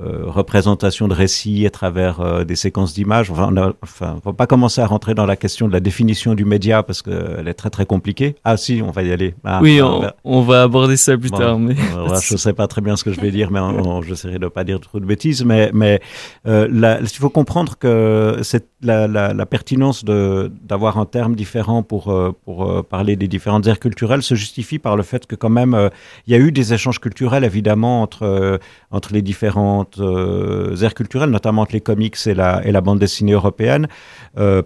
représentation 0.00 1.08
de 1.08 1.14
récits 1.14 1.66
à 1.66 1.70
travers 1.70 2.20
euh, 2.20 2.44
des 2.44 2.56
séquences 2.56 2.94
d'images. 2.94 3.30
Enfin, 3.30 3.52
on 3.54 3.74
enfin, 3.82 4.16
va 4.24 4.32
pas 4.32 4.46
commencer 4.46 4.80
à 4.80 4.86
rentrer 4.86 5.14
dans 5.14 5.26
la 5.26 5.36
question 5.36 5.68
de 5.68 5.72
la 5.72 5.80
définition 5.80 6.34
du 6.34 6.44
média 6.44 6.82
parce 6.82 7.02
qu'elle 7.02 7.48
est 7.48 7.54
très 7.54 7.70
très 7.70 7.86
compliquée. 7.86 8.36
Ah 8.44 8.56
si, 8.56 8.82
on 8.84 8.90
va 8.90 9.02
y 9.02 9.12
aller. 9.12 9.34
Ah, 9.44 9.60
oui, 9.62 9.80
on, 9.82 10.04
on, 10.04 10.10
on, 10.24 10.42
va 10.42 10.62
aborder 10.62 10.96
ça 10.96 11.16
plus 11.16 11.30
bon, 11.30 11.38
tard. 11.38 11.58
Mais... 11.58 11.74
Voilà, 11.92 12.20
je 12.20 12.36
sais 12.36 12.52
pas 12.52 12.66
très 12.66 12.80
bien 12.80 12.96
ce 12.96 13.04
que 13.04 13.12
je 13.12 13.20
vais 13.20 13.30
dire, 13.30 13.50
mais 13.50 13.60
j'essaierai 14.06 14.38
de 14.38 14.48
pas 14.48 14.64
dire 14.64 14.80
trop 14.80 15.00
de 15.00 15.06
bêtises. 15.06 15.44
Mais, 15.44 15.70
mais 15.72 16.00
euh, 16.46 16.68
là, 16.70 16.98
il 17.00 17.08
faut 17.08 17.30
comprendre 17.30 17.76
que 17.78 18.40
c'est 18.42 18.66
la, 18.82 19.06
la, 19.06 19.32
la, 19.32 19.46
pertinence 19.46 20.04
d'avoir 20.04 20.98
un 20.98 21.06
terme 21.06 21.34
différent 21.34 21.82
pour, 21.82 22.10
euh, 22.10 22.34
pour 22.44 22.70
euh, 22.70 22.82
parler 22.82 23.16
des 23.16 23.28
différentes 23.28 23.66
aires 23.66 23.80
culturelles 23.80 24.22
se 24.22 24.34
justifie 24.34 24.78
par 24.78 24.96
le 24.96 25.02
fait 25.02 25.26
que 25.26 25.34
quand 25.34 25.48
même 25.50 25.74
euh, 25.74 25.88
il 26.26 26.32
y 26.32 26.36
a 26.36 26.38
eu 26.38 26.52
des 26.52 26.74
échanges 26.74 27.00
culturels 27.00 27.44
évidemment 27.44 28.02
entre, 28.02 28.58
entre 28.90 29.12
les 29.12 29.22
différentes 29.22 29.85
aires 30.00 30.94
culturelles, 30.94 31.30
notamment 31.30 31.62
entre 31.62 31.72
les 31.72 31.80
comics 31.80 32.16
et 32.26 32.34
la, 32.34 32.64
et 32.66 32.72
la 32.72 32.80
bande 32.80 32.98
dessinée 32.98 33.32
européenne, 33.32 33.88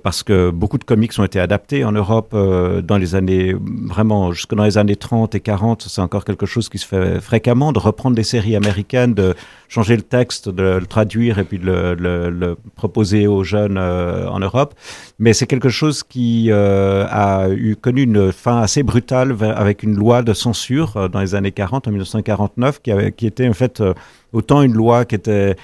parce 0.03 0.23
que 0.23 0.51
beaucoup 0.51 0.79
de 0.79 0.85
comics 0.85 1.13
ont 1.19 1.25
été 1.25 1.41
adaptés 1.41 1.85
en 1.85 1.93
Europe 1.93 2.33
dans 2.33 2.97
les 2.97 3.15
années, 3.15 3.55
vraiment 3.89 4.33
jusque 4.33 4.55
dans 4.55 4.65
les 4.65 4.79
années 4.79 4.97
30 4.97 5.35
et 5.35 5.41
40, 5.41 5.83
c'est 5.83 6.01
encore 6.01 6.25
quelque 6.25 6.47
chose 6.47 6.69
qui 6.69 6.79
se 6.79 6.87
fait 6.87 7.21
fréquemment, 7.21 7.73
de 7.73 7.79
reprendre 7.79 8.17
des 8.17 8.23
séries 8.23 8.57
américaines, 8.57 9.15
de 9.15 9.35
changer 9.69 9.97
le 9.97 10.03
texte, 10.03 10.49
de 10.49 10.63
le 10.63 10.87
traduire 10.87 11.39
et 11.39 11.45
puis 11.45 11.59
de 11.59 11.67
le, 11.67 11.95
le, 11.95 12.31
le 12.31 12.57
proposer 12.75 13.27
aux 13.27 13.45
jeunes 13.45 13.79
euh, 13.79 14.29
en 14.29 14.41
Europe. 14.41 14.75
Mais 15.19 15.33
c'est 15.33 15.47
quelque 15.47 15.69
chose 15.69 16.03
qui 16.03 16.49
euh, 16.51 17.07
a 17.09 17.49
eu 17.51 17.77
connu 17.77 18.03
une 18.03 18.33
fin 18.33 18.61
assez 18.61 18.83
brutale 18.83 19.37
avec 19.41 19.83
une 19.83 19.97
loi 19.97 20.23
de 20.23 20.33
censure 20.33 20.97
euh, 20.97 21.09
dans 21.09 21.21
les 21.21 21.35
années 21.35 21.53
40, 21.53 21.87
en 21.87 21.91
1949, 21.91 22.83
qui, 22.83 22.91
avait, 22.91 23.13
qui 23.13 23.27
était 23.27 23.49
en 23.49 23.53
fait 23.53 23.83
autant 24.33 24.63
une 24.63 24.75
loi 24.75 25.05
qui 25.05 25.15
était 25.15 25.57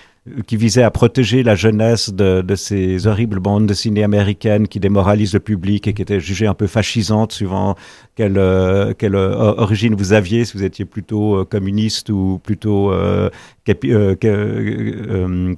qui 0.46 0.56
visait 0.56 0.82
à 0.82 0.90
protéger 0.90 1.42
la 1.42 1.54
jeunesse 1.54 2.12
de, 2.12 2.42
de, 2.42 2.54
ces 2.56 3.06
horribles 3.06 3.38
bandes 3.38 3.66
dessinées 3.66 4.02
américaines 4.02 4.66
qui 4.66 4.80
démoralisent 4.80 5.34
le 5.34 5.40
public 5.40 5.86
et 5.86 5.94
qui 5.94 6.02
étaient 6.02 6.20
jugées 6.20 6.46
un 6.46 6.54
peu 6.54 6.66
fascisantes 6.66 7.32
suivant 7.32 7.76
quelle, 8.16 8.38
euh, 8.38 8.92
quelle 8.96 9.14
euh, 9.14 9.54
origine 9.56 9.94
vous 9.94 10.12
aviez, 10.12 10.44
si 10.44 10.56
vous 10.56 10.64
étiez 10.64 10.84
plutôt 10.84 11.36
euh, 11.36 11.44
communiste 11.44 12.10
ou 12.10 12.40
plutôt 12.42 12.92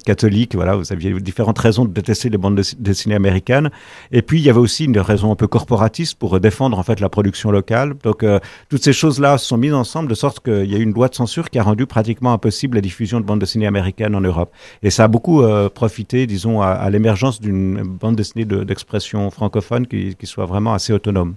catholique. 0.05 0.55
Voilà, 0.55 0.75
vous 0.75 0.91
aviez 0.91 1.13
différentes 1.19 1.59
raisons 1.59 1.85
de 1.85 1.93
détester 1.93 2.29
les 2.29 2.37
bandes 2.37 2.61
dessinées 2.79 3.15
américaines. 3.15 3.69
Et 4.11 4.21
puis, 4.21 4.39
il 4.39 4.45
y 4.45 4.49
avait 4.49 4.59
aussi 4.59 4.85
une 4.85 4.99
raison 4.99 5.31
un 5.31 5.35
peu 5.35 5.47
corporatiste 5.47 6.17
pour 6.17 6.39
défendre 6.39 6.77
en 6.77 6.83
fait 6.83 6.99
la 6.99 7.09
production 7.09 7.51
locale. 7.51 7.93
Donc, 8.03 8.25
toutes 8.69 8.83
ces 8.83 8.93
choses-là 8.93 9.37
sont 9.37 9.57
mises 9.57 9.73
ensemble 9.73 10.09
de 10.09 10.15
sorte 10.15 10.43
qu'il 10.43 10.65
y 10.65 10.75
a 10.75 10.77
eu 10.77 10.83
une 10.83 10.93
loi 10.93 11.07
de 11.07 11.15
censure 11.15 11.49
qui 11.49 11.59
a 11.59 11.63
rendu 11.63 11.85
pratiquement 11.85 12.33
impossible 12.33 12.75
la 12.75 12.81
diffusion 12.81 13.19
de 13.19 13.25
bandes 13.25 13.39
dessinées 13.39 13.67
américaines 13.67 14.15
en 14.15 14.21
Europe. 14.21 14.51
Et 14.83 14.89
ça 14.89 15.05
a 15.05 15.07
beaucoup 15.07 15.43
profité, 15.73 16.27
disons, 16.27 16.61
à, 16.61 16.89
l'émergence 16.89 17.39
d'une 17.39 17.81
bande 17.83 18.15
dessinée 18.15 18.45
d'expression 18.45 19.29
francophone 19.29 19.87
qui, 19.87 20.15
soit 20.23 20.45
vraiment 20.45 20.73
assez 20.73 20.93
autonome 20.93 21.35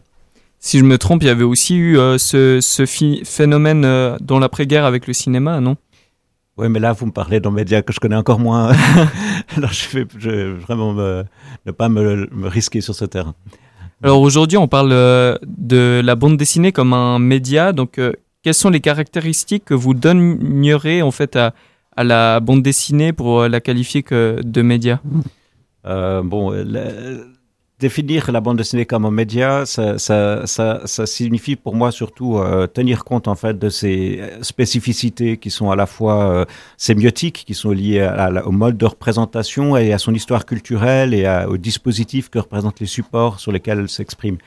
si 0.65 0.79
je 0.79 0.85
me 0.85 0.97
trompe, 0.97 1.25
il 1.25 1.27
y 1.27 1.29
avait 1.29 1.43
aussi 1.43 1.75
eu 1.75 1.99
euh, 1.99 2.19
ce, 2.19 3.21
phénomène 3.25 3.85
euh, 3.85 4.17
dans 4.21 4.39
l'après-guerre 4.39 4.85
avec 4.85 5.09
le 5.09 5.13
cinéma, 5.13 5.61
non? 5.61 5.77
Oui, 6.59 6.69
mais 6.69 6.81
là, 6.81 6.93
vous 6.93 7.07
me 7.07 7.13
parlez 7.13 7.41
d'un 7.41 7.51
média 7.51 7.83
que 7.83 7.93
je 7.93 8.01
connais 8.01 8.17
encore 8.17 8.39
moins. 8.39 8.73
Alors, 9.57 9.73
je 9.73 9.89
vais, 9.91 10.07
je 10.19 10.53
vraiment 10.53 10.93
ne 10.93 11.73
pas 11.73 11.89
me, 11.89 12.29
me, 12.31 12.49
risquer 12.49 12.81
sur 12.81 12.95
ce 12.95 13.05
terrain. 13.07 13.35
Alors, 14.03 14.21
aujourd'hui, 14.21 14.59
on 14.59 14.69
parle 14.69 14.93
euh, 14.93 15.37
de 15.47 16.03
la 16.05 16.15
bande 16.15 16.37
dessinée 16.37 16.73
comme 16.73 16.93
un 16.93 17.19
média. 17.19 17.73
Donc, 17.73 17.99
quelles 18.43 18.55
sont 18.55 18.71
les 18.71 18.81
caractéristiques 18.81 19.65
que 19.65 19.75
vous 19.75 19.95
donneriez, 19.95 21.01
en 21.01 21.11
fait, 21.11 21.37
à, 21.37 21.55
à 21.97 22.05
la 22.05 22.41
bande 22.41 22.63
dessinée 22.63 23.13
pour 23.13 23.49
la 23.49 23.61
qualifier 23.61 24.03
que 24.03 24.41
de 24.45 24.63
média? 24.63 25.01
Bon, 25.85 26.53
définir 27.83 28.31
la 28.31 28.41
bande 28.41 28.59
dessinée 28.59 28.87
comme 28.87 29.05
un 29.05 29.11
média, 29.11 29.67
ça, 29.67 29.97
signifie 31.05 31.57
pour 31.57 31.75
moi 31.75 31.91
surtout 31.91 32.39
euh, 32.39 32.69
tenir 32.69 33.05
compte 33.05 33.27
en 33.27 33.35
fait 33.35 33.59
de 33.59 33.69
ces 33.69 34.21
spécificités 34.41 35.37
qui 35.37 35.51
sont 35.51 35.71
à 35.71 35.77
la 35.77 35.87
fois 35.87 36.19
euh, 36.23 36.45
sémiotiques, 36.77 37.43
qui 37.45 37.55
sont 37.55 37.73
liées 37.73 38.09
au 38.45 38.53
mode 38.53 38.79
de 38.79 38.87
représentation 38.87 39.77
et 39.77 39.93
à 39.93 39.99
son 39.99 40.15
histoire 40.15 40.47
culturelle 40.47 41.13
et 41.13 41.27
à, 41.27 41.49
au 41.49 41.57
dispositif 41.57 42.31
que 42.31 42.39
représentent 42.39 42.79
les 42.79 42.87
supports 42.87 43.41
sur 43.41 43.51
lesquels 43.51 43.81
elle 43.81 43.89
s'exprime. 43.89 44.39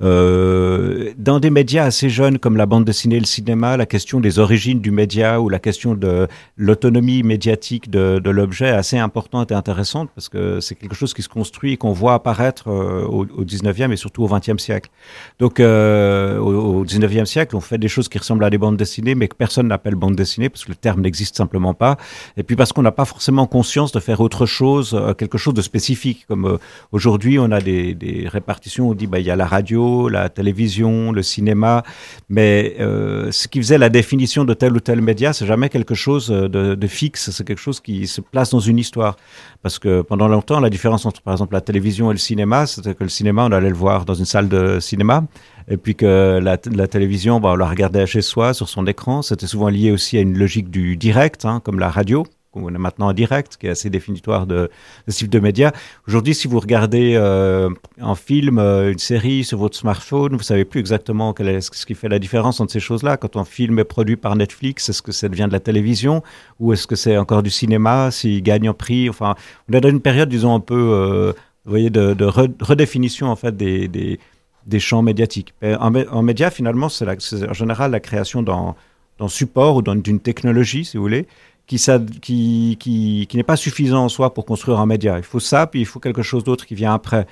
Euh, 0.00 1.12
dans 1.18 1.40
des 1.40 1.50
médias 1.50 1.84
assez 1.84 2.08
jeunes 2.08 2.38
comme 2.38 2.56
la 2.56 2.66
bande 2.66 2.84
dessinée 2.84 3.16
et 3.16 3.20
le 3.20 3.26
cinéma, 3.26 3.76
la 3.76 3.86
question 3.86 4.20
des 4.20 4.38
origines 4.38 4.80
du 4.80 4.92
média 4.92 5.40
ou 5.40 5.48
la 5.48 5.58
question 5.58 5.94
de 5.94 6.28
l'autonomie 6.56 7.24
médiatique 7.24 7.90
de, 7.90 8.20
de 8.20 8.30
l'objet 8.30 8.66
est 8.66 8.80
assez 8.84 8.98
importante 8.98 9.50
et 9.50 9.54
intéressante 9.54 10.08
parce 10.14 10.28
que 10.28 10.60
c'est 10.60 10.76
quelque 10.76 10.94
chose 10.94 11.14
qui 11.14 11.22
se 11.22 11.28
construit 11.28 11.72
et 11.72 11.76
qu'on 11.76 11.92
voit 11.92 12.14
apparaître 12.14 12.75
au, 13.06 13.26
au 13.26 13.44
19e 13.44 13.92
et 13.92 13.96
surtout 13.96 14.22
au 14.22 14.28
20e 14.28 14.58
siècle. 14.58 14.90
Donc, 15.38 15.60
euh, 15.60 16.38
au, 16.38 16.80
au 16.80 16.84
19e 16.84 17.24
siècle, 17.24 17.56
on 17.56 17.60
fait 17.60 17.78
des 17.78 17.88
choses 17.88 18.08
qui 18.08 18.18
ressemblent 18.18 18.44
à 18.44 18.50
des 18.50 18.58
bandes 18.58 18.76
dessinées, 18.76 19.14
mais 19.14 19.28
que 19.28 19.36
personne 19.36 19.68
n'appelle 19.68 19.94
bande 19.94 20.16
dessinée 20.16 20.48
parce 20.48 20.64
que 20.64 20.70
le 20.70 20.76
terme 20.76 21.00
n'existe 21.00 21.36
simplement 21.36 21.74
pas. 21.74 21.96
Et 22.36 22.42
puis 22.42 22.56
parce 22.56 22.72
qu'on 22.72 22.82
n'a 22.82 22.92
pas 22.92 23.04
forcément 23.04 23.46
conscience 23.46 23.92
de 23.92 24.00
faire 24.00 24.20
autre 24.20 24.46
chose, 24.46 24.94
euh, 24.94 25.14
quelque 25.14 25.38
chose 25.38 25.54
de 25.54 25.62
spécifique. 25.62 26.26
Comme 26.28 26.58
aujourd'hui, 26.92 27.38
on 27.38 27.50
a 27.50 27.60
des, 27.60 27.94
des 27.94 28.28
répartitions, 28.28 28.90
on 28.90 28.94
dit 28.94 29.06
bah 29.06 29.18
il 29.18 29.26
y 29.26 29.30
a 29.30 29.36
la 29.36 29.46
radio, 29.46 30.08
la 30.08 30.28
télévision, 30.28 31.12
le 31.12 31.22
cinéma, 31.22 31.82
mais 32.28 32.76
euh, 32.80 33.30
ce 33.30 33.48
qui 33.48 33.58
faisait 33.58 33.78
la 33.78 33.88
définition 33.88 34.44
de 34.44 34.54
tel 34.54 34.72
ou 34.74 34.80
tel 34.80 35.00
média, 35.00 35.32
c'est 35.32 35.46
jamais 35.46 35.68
quelque 35.68 35.94
chose 35.94 36.28
de 36.28 36.86
fixe, 36.86 37.30
c'est 37.30 37.46
quelque 37.46 37.60
chose 37.60 37.80
qui 37.80 38.06
se 38.06 38.20
place 38.20 38.50
dans 38.50 38.60
une 38.60 38.78
histoire. 38.78 39.16
Parce 39.62 39.78
que 39.78 40.02
pendant 40.02 40.28
longtemps, 40.28 40.60
la 40.60 40.70
différence 40.70 41.06
entre 41.06 41.22
par 41.22 41.34
exemple 41.34 41.54
la 41.54 41.60
télévision 41.60 42.10
et 42.10 42.14
le 42.14 42.18
cinéma, 42.18 42.65
c'était 42.66 42.94
que 42.94 43.04
le 43.04 43.08
cinéma, 43.08 43.46
on 43.46 43.52
allait 43.52 43.68
le 43.68 43.74
voir 43.74 44.04
dans 44.04 44.14
une 44.14 44.24
salle 44.24 44.48
de 44.48 44.80
cinéma, 44.80 45.24
et 45.68 45.76
puis 45.76 45.94
que 45.94 46.38
la, 46.42 46.56
télévision, 46.56 47.40
bah, 47.40 47.50
on 47.52 47.56
la 47.56 47.68
regardait 47.68 48.06
chez 48.06 48.22
soi, 48.22 48.54
sur 48.54 48.68
son 48.68 48.86
écran. 48.86 49.22
C'était 49.22 49.46
souvent 49.46 49.68
lié 49.68 49.90
aussi 49.90 50.18
à 50.18 50.20
une 50.20 50.36
logique 50.36 50.70
du 50.70 50.96
direct, 50.96 51.44
hein, 51.44 51.60
comme 51.64 51.78
la 51.78 51.90
radio 51.90 52.24
on 52.64 52.74
est 52.74 52.78
maintenant 52.78 53.08
en 53.08 53.12
direct, 53.12 53.56
qui 53.56 53.66
est 53.66 53.70
assez 53.70 53.90
définitoire 53.90 54.46
de, 54.46 54.70
de 55.06 55.12
ce 55.12 55.18
type 55.18 55.30
de 55.30 55.40
médias. 55.40 55.72
Aujourd'hui, 56.06 56.34
si 56.34 56.48
vous 56.48 56.58
regardez 56.58 57.14
euh, 57.16 57.70
un 58.00 58.14
film, 58.14 58.58
euh, 58.58 58.92
une 58.92 58.98
série 58.98 59.44
sur 59.44 59.58
votre 59.58 59.76
smartphone, 59.76 60.36
vous 60.36 60.42
savez 60.42 60.64
plus 60.64 60.80
exactement 60.80 61.32
quel 61.32 61.48
est, 61.48 61.60
ce 61.60 61.86
qui 61.86 61.94
fait 61.94 62.08
la 62.08 62.18
différence 62.18 62.60
entre 62.60 62.72
ces 62.72 62.80
choses-là. 62.80 63.16
Quand 63.16 63.36
un 63.36 63.44
film 63.44 63.78
est 63.78 63.84
produit 63.84 64.16
par 64.16 64.36
Netflix, 64.36 64.88
est-ce 64.88 65.02
que 65.02 65.12
ça 65.12 65.28
devient 65.28 65.46
de 65.48 65.52
la 65.52 65.60
télévision 65.60 66.22
ou 66.60 66.72
est-ce 66.72 66.86
que 66.86 66.96
c'est 66.96 67.16
encore 67.16 67.42
du 67.42 67.50
cinéma 67.50 68.10
S'il 68.10 68.42
gagne 68.42 68.68
en 68.68 68.74
prix, 68.74 69.08
enfin, 69.08 69.34
on 69.68 69.74
est 69.74 69.80
dans 69.80 69.90
une 69.90 70.00
période, 70.00 70.28
disons 70.28 70.54
un 70.54 70.60
peu, 70.60 70.74
euh, 70.74 71.32
voyez, 71.70 71.90
de, 71.90 72.24
redéfinition 72.24 73.28
en 73.28 73.36
fait 73.36 73.56
des, 73.56 73.88
des, 73.88 74.80
champs 74.80 75.02
médiatiques. 75.02 75.54
En, 75.62 76.22
média, 76.22 76.50
finalement, 76.50 76.88
c'est 76.88 77.06
en 77.48 77.52
général 77.52 77.90
la 77.90 78.00
création 78.00 78.42
d'un 78.42 79.28
support 79.28 79.76
ou 79.76 79.82
d'une 79.82 80.20
technologie, 80.20 80.84
si 80.84 80.96
vous 80.96 81.02
voulez, 81.02 81.26
qui, 81.66 81.78
qui, 82.20 83.26
qui 83.28 83.36
n'est 83.36 83.42
pas 83.42 83.56
suffisant 83.56 84.04
en 84.04 84.08
soi 84.08 84.32
pour 84.32 84.44
construire 84.44 84.78
un 84.78 84.86
média. 84.86 85.18
Il 85.18 85.24
faut 85.24 85.40
ça, 85.40 85.66
puis 85.66 85.80
il 85.80 85.86
faut 85.86 85.98
quelque 85.98 86.22
chose 86.22 86.44
d'autre 86.44 86.64
qui 86.66 86.74
vient 86.74 86.94
après 86.94 87.26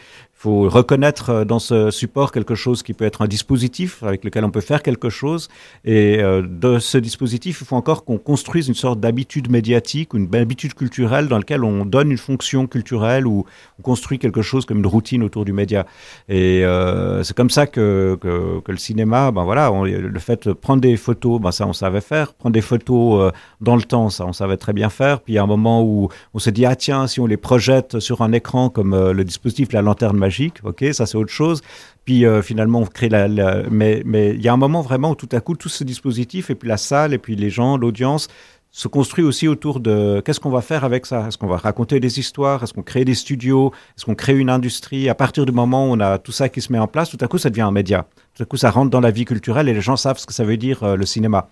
faut 0.45 0.69
reconnaître 0.69 1.31
euh, 1.31 1.45
dans 1.47 1.59
ce 1.59 1.91
support 1.91 2.31
quelque 2.31 2.55
chose 2.55 2.83
qui 2.83 2.93
peut 2.93 3.07
être 3.07 3.23
un 3.23 3.27
dispositif 3.27 4.03
avec 4.03 4.25
lequel 4.25 4.45
on 4.45 4.51
peut 4.51 4.61
faire 4.61 4.83
quelque 4.83 5.09
chose. 5.09 5.49
Et 5.87 6.19
euh, 6.19 6.43
de 6.47 6.79
ce 6.79 6.99
dispositif, 6.99 7.63
il 7.63 7.67
faut 7.67 7.77
encore 7.77 8.05
qu'on 8.05 8.19
construise 8.19 8.69
une 8.69 8.75
sorte 8.75 9.01
d'habitude 9.01 9.51
médiatique 9.51 10.13
une 10.13 10.29
habitude 10.37 10.75
culturelle 10.75 11.29
dans 11.29 11.39
laquelle 11.39 11.65
on 11.65 11.87
donne 11.87 12.11
une 12.11 12.19
fonction 12.19 12.67
culturelle 12.67 13.27
ou 13.27 13.47
on 13.79 13.83
construit 13.83 14.19
quelque 14.19 14.43
chose 14.43 14.67
comme 14.67 14.81
une 14.81 14.87
routine 14.87 15.23
autour 15.23 15.47
du 15.47 15.55
média. 15.55 15.87
Et 16.29 16.63
euh, 16.65 17.23
c'est 17.23 17.37
comme 17.37 17.51
ça 17.51 17.67
que, 17.67 18.19
que, 18.21 18.71
le 18.71 18.77
cinéma, 18.77 19.31
ben 19.31 19.45
voilà, 19.45 19.71
le 19.71 20.19
fait 20.19 20.49
de 20.49 20.53
prendre 20.53 20.83
des 20.83 20.97
photos, 20.97 21.41
ben 21.41 21.53
ça 21.53 21.67
on 21.67 21.73
savait 21.73 22.03
faire. 22.03 22.35
Prendre 22.35 22.53
des 22.53 22.61
photos 22.61 23.33
dans 23.61 23.77
le 23.77 23.83
temps, 23.83 24.11
ça 24.11 24.27
on 24.27 24.33
savait 24.35 24.59
très 24.59 24.75
bien 24.75 24.91
faire. 24.91 25.21
Puis 25.21 25.35
il 25.35 25.37
y 25.37 25.39
a 25.39 25.43
un 25.43 25.47
moment 25.47 25.83
où 25.83 26.09
on 26.35 26.39
se 26.39 26.51
dit, 26.51 26.67
ah 26.67 26.77
tiens, 26.77 27.07
si 27.07 27.21
on 27.21 27.27
les 27.27 27.37
projette 27.39 28.01
sur 28.01 28.21
un 28.21 28.33
écran 28.33 28.69
comme 28.69 28.95
le 28.95 29.25
dispositif 29.25 29.73
la 29.73 29.81
lanterne 29.81 30.17
magique, 30.17 30.34
ok, 30.65 30.85
ça 30.93 31.07
c'est 31.07 31.17
autre 31.17 31.33
chose. 31.33 31.63
Puis 32.05 32.25
euh, 32.25 32.43
finalement, 32.43 32.81
on 32.81 32.87
crée 32.87 33.09
la, 33.09 33.29
mais 33.71 34.03
mais 34.05 34.31
il 34.31 34.43
y 34.43 34.49
a 34.49 34.53
un 34.53 34.59
moment 34.59 34.83
vraiment 34.83 35.11
où 35.11 35.15
tout 35.15 35.29
à 35.33 35.41
coup 35.41 35.55
tout 35.57 35.69
ce 35.69 35.85
dispositif 35.85 36.51
et 36.51 36.55
puis 36.55 36.69
la 36.69 36.77
salle 36.77 37.15
et 37.15 37.19
puis 37.19 37.37
les 37.37 37.51
gens, 37.51 37.77
l'audience 37.77 38.29
se 38.75 38.89
construit 38.89 39.25
aussi 39.25 39.47
autour 39.47 39.79
de 39.79 40.21
qu'est-ce 40.25 40.41
qu'on 40.41 40.51
va 40.51 40.61
faire 40.61 40.83
avec 40.83 41.07
ça? 41.07 41.29
Est-ce 41.29 41.39
qu'on 41.39 41.47
va 41.47 41.59
raconter 41.59 42.01
des 42.01 42.19
histoires? 42.19 42.65
Est-ce 42.65 42.73
qu'on 42.73 42.83
crée 42.83 43.05
des 43.05 43.15
studios? 43.15 43.73
Est-ce 43.97 44.05
qu'on 44.05 44.17
crée 44.17 44.37
une 44.37 44.51
industrie? 44.51 45.09
À 45.09 45.15
partir 45.15 45.47
du 45.47 45.53
moment 45.53 45.89
où 45.89 45.93
on 45.93 46.01
a 46.01 46.19
tout 46.19 46.33
ça 46.33 46.49
qui 46.49 46.61
se 46.61 46.73
met 46.73 46.81
en 46.81 46.89
place, 46.89 47.09
tout 47.09 47.19
à 47.21 47.29
coup 47.29 47.39
ça 47.39 47.51
devient 47.51 47.63
un 47.63 47.71
média. 47.71 48.09
Tout 48.35 48.43
à 48.43 48.47
coup 48.47 48.57
ça 48.57 48.73
rentre 48.73 48.91
dans 48.91 49.01
la 49.01 49.13
vie 49.13 49.25
culturelle 49.27 49.69
et 49.69 49.75
les 49.75 49.81
gens 49.81 49.95
savent 49.97 50.19
ce 50.19 50.27
que 50.27 50.35
ça 50.35 50.43
veut 50.43 50.57
dire 50.57 50.83
euh, 50.83 50.97
le 50.97 51.07
cinéma. 51.07 51.51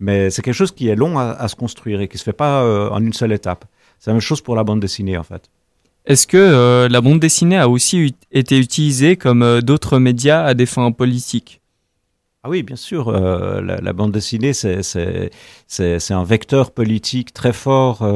Mais 0.00 0.30
c'est 0.30 0.42
quelque 0.42 0.54
chose 0.54 0.72
qui 0.72 0.88
est 0.88 0.96
long 0.96 1.16
à, 1.16 1.46
se 1.46 1.54
construire 1.54 2.00
et 2.00 2.08
qui 2.08 2.18
se 2.18 2.24
fait 2.24 2.32
pas 2.32 2.64
euh, 2.64 2.90
en 2.90 3.00
une 3.00 3.12
seule 3.12 3.30
étape. 3.30 3.66
C'est 4.00 4.10
la 4.10 4.14
même 4.14 4.20
chose 4.20 4.40
pour 4.40 4.56
la 4.56 4.64
bande 4.64 4.80
dessinée 4.80 5.16
en 5.16 5.22
fait. 5.22 5.48
Est-ce 6.06 6.26
que 6.26 6.36
euh, 6.36 6.86
la 6.90 7.00
bande 7.00 7.18
dessinée 7.18 7.56
a 7.56 7.66
aussi 7.66 8.14
été 8.30 8.58
utilisée 8.58 9.16
comme 9.16 9.42
euh, 9.42 9.62
d'autres 9.62 9.98
médias 9.98 10.44
à 10.44 10.52
des 10.52 10.66
fins 10.66 10.92
politiques? 10.92 11.62
Ah 12.42 12.50
oui, 12.50 12.62
bien 12.62 12.76
sûr. 12.76 13.08
Euh, 13.08 13.62
la, 13.62 13.92
bande 13.94 14.12
dessinée, 14.12 14.52
c'est 14.52 16.10
un 16.10 16.24
vecteur 16.24 16.72
politique 16.72 17.32
très 17.32 17.54
fort. 17.54 18.06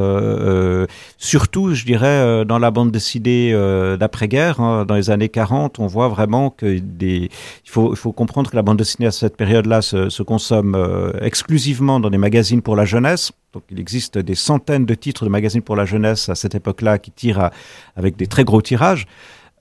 Surtout, 1.17 1.73
je 1.73 1.87
dirais, 1.87 2.45
dans 2.45 2.59
la 2.59 2.71
bande 2.71 2.91
dessinée 2.93 3.55
d'après-guerre, 3.99 4.61
hein, 4.61 4.85
dans 4.85 4.97
les 4.97 5.09
années 5.09 5.31
40, 5.31 5.79
on 5.79 5.87
voit 5.87 6.09
vraiment 6.09 6.51
que 6.51 6.79
des. 6.79 7.31
Il 7.65 7.71
faut, 7.71 7.95
il 7.95 7.97
faut 7.97 8.13
comprendre 8.13 8.51
que 8.51 8.57
la 8.57 8.61
bande 8.61 8.77
dessinée 8.77 9.07
à 9.07 9.13
cette 9.13 9.39
période-là 9.39 9.81
se, 9.81 10.11
se, 10.11 10.23
consomme 10.23 10.77
exclusivement 11.23 11.99
dans 11.99 12.11
des 12.11 12.19
magazines 12.19 12.61
pour 12.61 12.77
la 12.77 12.85
jeunesse. 12.85 13.33
Donc, 13.53 13.63
il 13.71 13.81
existe 13.81 14.19
des 14.19 14.35
centaines 14.35 14.85
de 14.85 14.95
titres 14.95 15.25
de 15.25 15.31
magazines 15.31 15.63
pour 15.63 15.77
la 15.77 15.85
jeunesse 15.85 16.29
à 16.29 16.35
cette 16.35 16.55
époque-là 16.55 16.99
qui 16.99 17.11
tirent 17.11 17.51
avec 17.97 18.17
des 18.17 18.27
très 18.27 18.45
gros 18.45 18.63
tirages. 18.63 19.07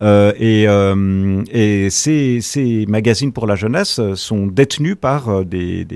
Euh, 0.01 0.34
et, 0.38 0.67
euh, 0.67 1.89
ces, 1.89 2.86
magazines 2.88 3.32
pour 3.32 3.48
la 3.48 3.56
jeunesse 3.56 4.00
sont 4.15 4.46
détenus 4.46 4.96
par 5.00 5.29
euh, 5.29 5.44
des, 5.44 5.88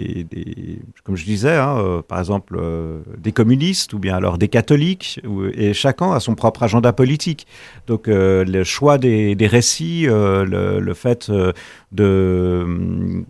comme 1.04 1.16
je 1.16 1.26
disais, 1.26 1.56
hein, 1.56 2.02
par 2.08 2.20
exemple 2.20 2.60
des 3.18 3.32
communistes 3.32 3.94
ou 3.94 4.00
bien 4.00 4.16
alors 4.16 4.38
des 4.38 4.48
catholiques, 4.48 5.22
et 5.54 5.74
chacun 5.74 6.14
a 6.14 6.20
son 6.20 6.36
propre 6.36 6.64
agenda 6.64 6.94
politique. 6.94 7.46
Donc 7.88 8.08
le 8.08 8.64
choix 8.64 8.98
des, 8.98 9.36
récits, 9.42 10.06
le, 10.08 10.94
fait 10.94 11.32
de 11.92 13.24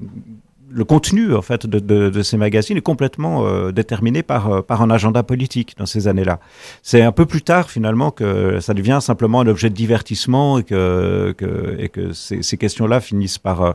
le 0.73 0.85
contenu 0.85 1.35
en 1.35 1.41
fait 1.41 1.67
de, 1.67 1.79
de, 1.79 2.09
de, 2.09 2.23
ces 2.23 2.37
magazines 2.37 2.77
est 2.77 2.81
complètement 2.81 3.45
euh, 3.45 3.71
déterminé 3.71 4.23
par 4.23 4.51
euh, 4.51 4.61
par 4.61 4.81
un 4.81 4.89
agenda 4.89 5.23
politique 5.23 5.75
dans 5.77 5.85
ces 5.85 6.07
années-là. 6.07 6.39
C'est 6.81 7.01
un 7.01 7.11
peu 7.11 7.25
plus 7.25 7.41
tard 7.41 7.69
finalement 7.69 8.11
que 8.11 8.59
ça 8.59 8.73
devient 8.73 8.99
simplement 9.01 9.41
un 9.41 9.47
objet 9.47 9.69
de 9.69 9.75
divertissement 9.75 10.59
et 10.59 10.63
que, 10.63 11.33
que 11.37 11.75
et 11.79 11.89
que 11.89 12.13
ces, 12.13 12.41
ces 12.41 12.57
questions-là 12.57 12.99
finissent 12.99 13.37
par 13.39 13.61
euh, 13.61 13.71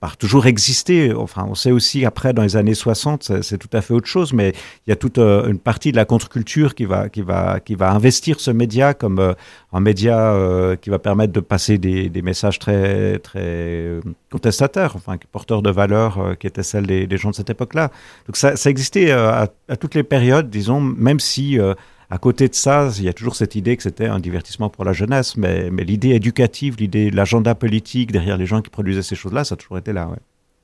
par 0.00 0.16
toujours 0.16 0.46
existé. 0.46 1.12
Enfin, 1.12 1.46
on 1.48 1.54
sait 1.54 1.70
aussi 1.70 2.04
après, 2.04 2.32
dans 2.32 2.42
les 2.42 2.56
années 2.56 2.74
60, 2.74 3.42
c'est 3.42 3.58
tout 3.58 3.68
à 3.72 3.80
fait 3.80 3.94
autre 3.94 4.06
chose, 4.06 4.32
mais 4.32 4.52
il 4.86 4.90
y 4.90 4.92
a 4.92 4.96
toute 4.96 5.18
euh, 5.18 5.48
une 5.48 5.58
partie 5.58 5.92
de 5.92 5.96
la 5.96 6.04
contre-culture 6.04 6.74
qui 6.74 6.84
va, 6.84 7.08
qui, 7.08 7.22
va, 7.22 7.60
qui 7.60 7.74
va 7.74 7.92
investir 7.92 8.40
ce 8.40 8.50
média 8.50 8.94
comme 8.94 9.18
euh, 9.18 9.32
un 9.72 9.80
média 9.80 10.32
euh, 10.32 10.76
qui 10.76 10.90
va 10.90 10.98
permettre 10.98 11.32
de 11.32 11.40
passer 11.40 11.78
des, 11.78 12.22
messages 12.22 12.58
très, 12.58 13.18
très 13.18 14.00
contestataires, 14.30 14.96
enfin, 14.96 15.16
porteurs 15.30 15.62
de 15.62 15.70
valeurs 15.70 16.36
qui 16.38 16.46
étaient 16.46 16.62
celles 16.62 16.86
des, 16.86 17.16
gens 17.16 17.30
de 17.30 17.34
cette 17.34 17.50
époque-là. 17.50 17.90
Donc 18.26 18.36
ça, 18.36 18.54
existait 18.66 19.10
à, 19.12 19.48
toutes 19.78 19.94
les 19.94 20.02
périodes, 20.02 20.50
disons, 20.50 20.80
même 20.80 21.20
si 21.20 21.58
à 22.10 22.18
côté 22.18 22.48
de 22.48 22.54
ça, 22.54 22.90
il 22.98 23.04
y 23.04 23.08
a 23.08 23.12
toujours 23.12 23.34
cette 23.34 23.54
idée 23.54 23.76
que 23.76 23.82
c'était 23.82 24.06
un 24.06 24.20
divertissement 24.20 24.68
pour 24.68 24.84
la 24.84 24.92
jeunesse, 24.92 25.36
mais, 25.36 25.70
mais 25.70 25.84
l'idée 25.84 26.10
éducative, 26.10 26.76
l'idée, 26.78 27.10
l'agenda 27.10 27.54
politique 27.54 28.12
derrière 28.12 28.36
les 28.36 28.46
gens 28.46 28.62
qui 28.62 28.70
produisaient 28.70 29.02
ces 29.02 29.16
choses-là, 29.16 29.44
ça 29.44 29.54
a 29.54 29.56
toujours 29.56 29.78
été 29.78 29.92
là. 29.92 30.08
Ouais. 30.08 30.18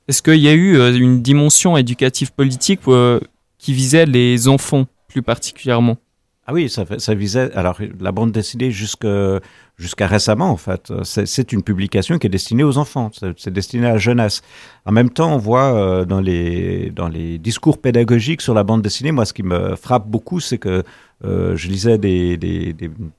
Est-ce 0.07 0.21
qu'il 0.21 0.39
y 0.39 0.47
a 0.47 0.53
eu 0.53 0.77
euh, 0.77 0.93
une 0.93 1.21
dimension 1.21 1.77
éducative 1.77 2.33
politique 2.33 2.81
euh, 2.87 3.19
qui 3.57 3.73
visait 3.73 4.05
les 4.05 4.47
enfants 4.47 4.85
plus 5.07 5.21
particulièrement? 5.21 5.97
Ah 6.45 6.51
oui, 6.51 6.69
ça, 6.69 6.83
ça 6.97 7.13
visait. 7.13 7.53
Alors, 7.53 7.79
la 8.01 8.11
bande 8.11 8.33
dessinée 8.33 8.69
jusqu'à 8.69 9.39
jusqu'à 9.77 10.07
récemment, 10.07 10.49
en 10.49 10.57
fait, 10.57 10.91
c'est 11.03 11.53
une 11.53 11.63
publication 11.63 12.19
qui 12.19 12.27
est 12.27 12.29
destinée 12.29 12.65
aux 12.65 12.77
enfants, 12.77 13.11
c'est 13.37 13.51
destiné 13.51 13.87
à 13.87 13.93
la 13.93 13.97
jeunesse. 13.97 14.41
En 14.85 14.91
même 14.91 15.09
temps, 15.09 15.33
on 15.33 15.37
voit 15.37 15.73
euh, 15.73 16.05
dans 16.05 16.19
les 16.19 16.91
dans 16.91 17.07
les 17.07 17.37
discours 17.37 17.79
pédagogiques 17.79 18.41
sur 18.41 18.53
la 18.53 18.65
bande 18.65 18.81
dessinée, 18.81 19.13
moi, 19.13 19.23
ce 19.23 19.31
qui 19.31 19.43
me 19.43 19.77
frappe 19.77 20.07
beaucoup, 20.07 20.41
c'est 20.41 20.57
que 20.57 20.83
euh, 21.25 21.55
je 21.55 21.69
lisais 21.69 21.97
des, 21.97 22.73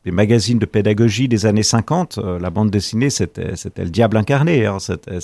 magazines 0.06 0.58
de 0.58 0.66
pédagogie 0.66 1.28
des 1.28 1.46
années 1.46 1.62
50. 1.62 2.18
Euh, 2.18 2.38
la 2.38 2.50
bande 2.50 2.70
dessinée, 2.70 3.10
c'était, 3.10 3.54
le 3.78 3.90
diable 3.90 4.16
incarné. 4.16 4.66
Hein. 4.66 4.78
C'était, 4.78 5.20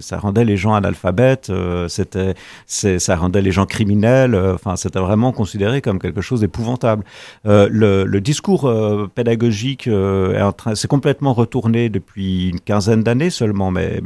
ça 0.00 0.18
rendait 0.18 0.44
les 0.44 0.56
gens 0.56 0.74
analphabètes. 0.74 1.50
Euh, 1.50 1.88
ça 1.88 3.16
rendait 3.16 3.42
les 3.42 3.52
gens 3.52 3.66
criminels. 3.66 4.34
Enfin, 4.34 4.76
c'était 4.76 4.98
vraiment 4.98 5.32
considéré 5.32 5.80
comme 5.82 5.98
quelque 5.98 6.20
chose 6.20 6.40
d'épouvantable. 6.40 7.04
le, 7.44 8.20
discours 8.26 8.72
pédagogique 9.14 9.86
est 9.86 10.40
en 10.40 10.52
train, 10.52 10.74
c'est 10.74 10.88
complètement 10.88 11.32
retourné 11.32 11.90
depuis 11.90 12.48
une 12.48 12.60
quinzaine 12.60 13.02
d'années 13.02 13.30
seulement. 13.30 13.70
Mais, 13.70 14.00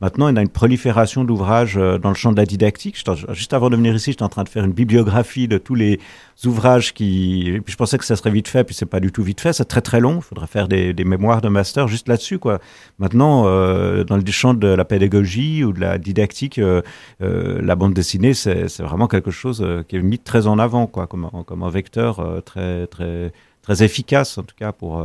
maintenant, 0.00 0.28
il 0.28 0.34
y 0.34 0.38
a 0.38 0.42
une 0.42 0.48
prolifération 0.48 1.24
d'ouvrages 1.24 1.76
dans 1.76 2.08
le 2.08 2.14
champ 2.14 2.32
de 2.32 2.36
la 2.36 2.44
didactique. 2.44 2.96
Juste 3.30 3.52
avant 3.52 3.70
de 3.70 3.76
venir 3.76 3.94
ici, 3.94 4.10
j'étais 4.10 4.24
en 4.24 4.28
train 4.28 4.44
de 4.44 4.48
faire 4.48 4.64
une 4.64 4.72
bibliographie 4.72 5.48
de 5.48 5.58
tous 5.58 5.74
les 5.74 6.00
ouvrages 6.44 6.92
qui. 6.92 7.35
Je 7.66 7.76
pensais 7.76 7.98
que 7.98 8.04
ça 8.04 8.16
serait 8.16 8.30
vite 8.30 8.48
fait, 8.48 8.64
puis 8.64 8.74
c'est 8.74 8.86
pas 8.86 9.00
du 9.00 9.12
tout 9.12 9.22
vite 9.22 9.40
fait. 9.40 9.52
C'est 9.52 9.64
très 9.64 9.80
très 9.80 10.00
long. 10.00 10.16
Il 10.16 10.22
faudrait 10.22 10.46
faire 10.46 10.68
des, 10.68 10.94
mémoires 11.04 11.40
de 11.40 11.48
master 11.48 11.88
juste 11.88 12.08
là-dessus, 12.08 12.38
quoi. 12.38 12.58
Maintenant, 12.98 13.44
euh, 13.46 14.04
dans 14.04 14.16
le 14.16 14.24
champ 14.30 14.54
de 14.54 14.68
la 14.68 14.84
pédagogie 14.84 15.64
ou 15.64 15.72
de 15.72 15.80
la 15.80 15.98
didactique, 15.98 16.58
euh, 16.58 16.82
euh, 17.22 17.60
la 17.62 17.76
bande 17.76 17.94
dessinée, 17.94 18.34
c'est 18.34 18.80
vraiment 18.80 19.08
quelque 19.08 19.30
chose 19.30 19.66
qui 19.88 19.96
est 19.96 20.02
mis 20.02 20.18
très 20.18 20.46
en 20.46 20.58
avant, 20.58 20.86
quoi, 20.86 21.06
comme, 21.06 21.30
comme 21.46 21.62
un 21.62 21.70
vecteur 21.70 22.42
très 22.44 22.86
très 22.86 23.32
très 23.62 23.82
efficace, 23.82 24.38
en 24.38 24.42
tout 24.42 24.54
cas 24.56 24.72
pour 24.72 25.02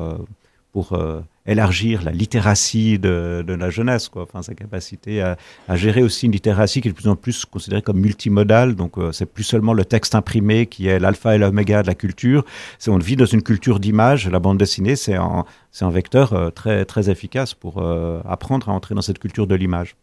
pour 0.72 0.98
élargir 1.46 2.04
la 2.04 2.12
littératie 2.12 3.00
de, 3.00 3.44
de, 3.46 3.54
la 3.54 3.70
jeunesse, 3.70 4.10
quoi. 4.10 4.24
Enfin, 4.24 4.42
sa 4.42 4.54
capacité 4.54 5.22
à, 5.22 5.38
à, 5.68 5.76
gérer 5.76 6.04
aussi 6.04 6.28
une 6.28 6.32
littératie 6.32 6.82
qui 6.82 6.88
est 6.88 6.92
de 6.92 6.96
plus 6.96 7.08
en 7.08 7.16
plus 7.16 7.46
considérée 7.46 7.82
comme 7.82 8.00
multimodale. 8.00 8.76
Donc, 8.76 8.98
euh, 8.98 9.12
c'est 9.12 9.26
plus 9.26 9.44
seulement 9.44 9.74
le 9.74 9.86
texte 9.86 10.14
imprimé 10.14 10.68
qui 10.68 10.88
est 10.88 11.00
l'alpha 11.00 11.36
et 11.36 11.38
l'oméga 11.38 11.82
de 11.82 11.88
la 11.88 11.96
culture. 11.96 12.46
On 12.88 12.98
vit 12.98 13.16
dans 13.16 13.26
une 13.26 13.42
culture 13.42 13.80
d'image. 13.80 14.30
La 14.30 14.40
bande 14.40 14.58
dessinée, 14.58 14.96
c'est 14.96 15.16
un, 15.16 15.46
un 15.82 15.90
vecteur 15.90 16.34
euh, 16.34 16.50
très 16.52 16.86
très 16.86 17.10
efficace 17.10 17.54
pour 17.54 17.82
euh, 17.82 18.22
apprendre 18.28 18.70
à 18.70 18.74
entrer 18.74 18.94
dans 18.94 19.02
cette 19.02 19.20
culture 19.20 19.48
de 19.48 19.56
l'image. 19.56 19.96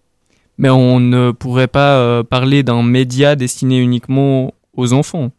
Mais 0.56 0.70
on 0.70 0.98
ne 0.98 1.30
pourrait 1.30 1.68
pas 1.68 1.98
euh, 1.98 2.24
parler 2.24 2.64
d'un 2.64 2.82
média 2.82 3.36
destiné 3.36 3.78
uniquement 3.78 4.52
aux 4.74 4.92
enfants. 4.92 5.30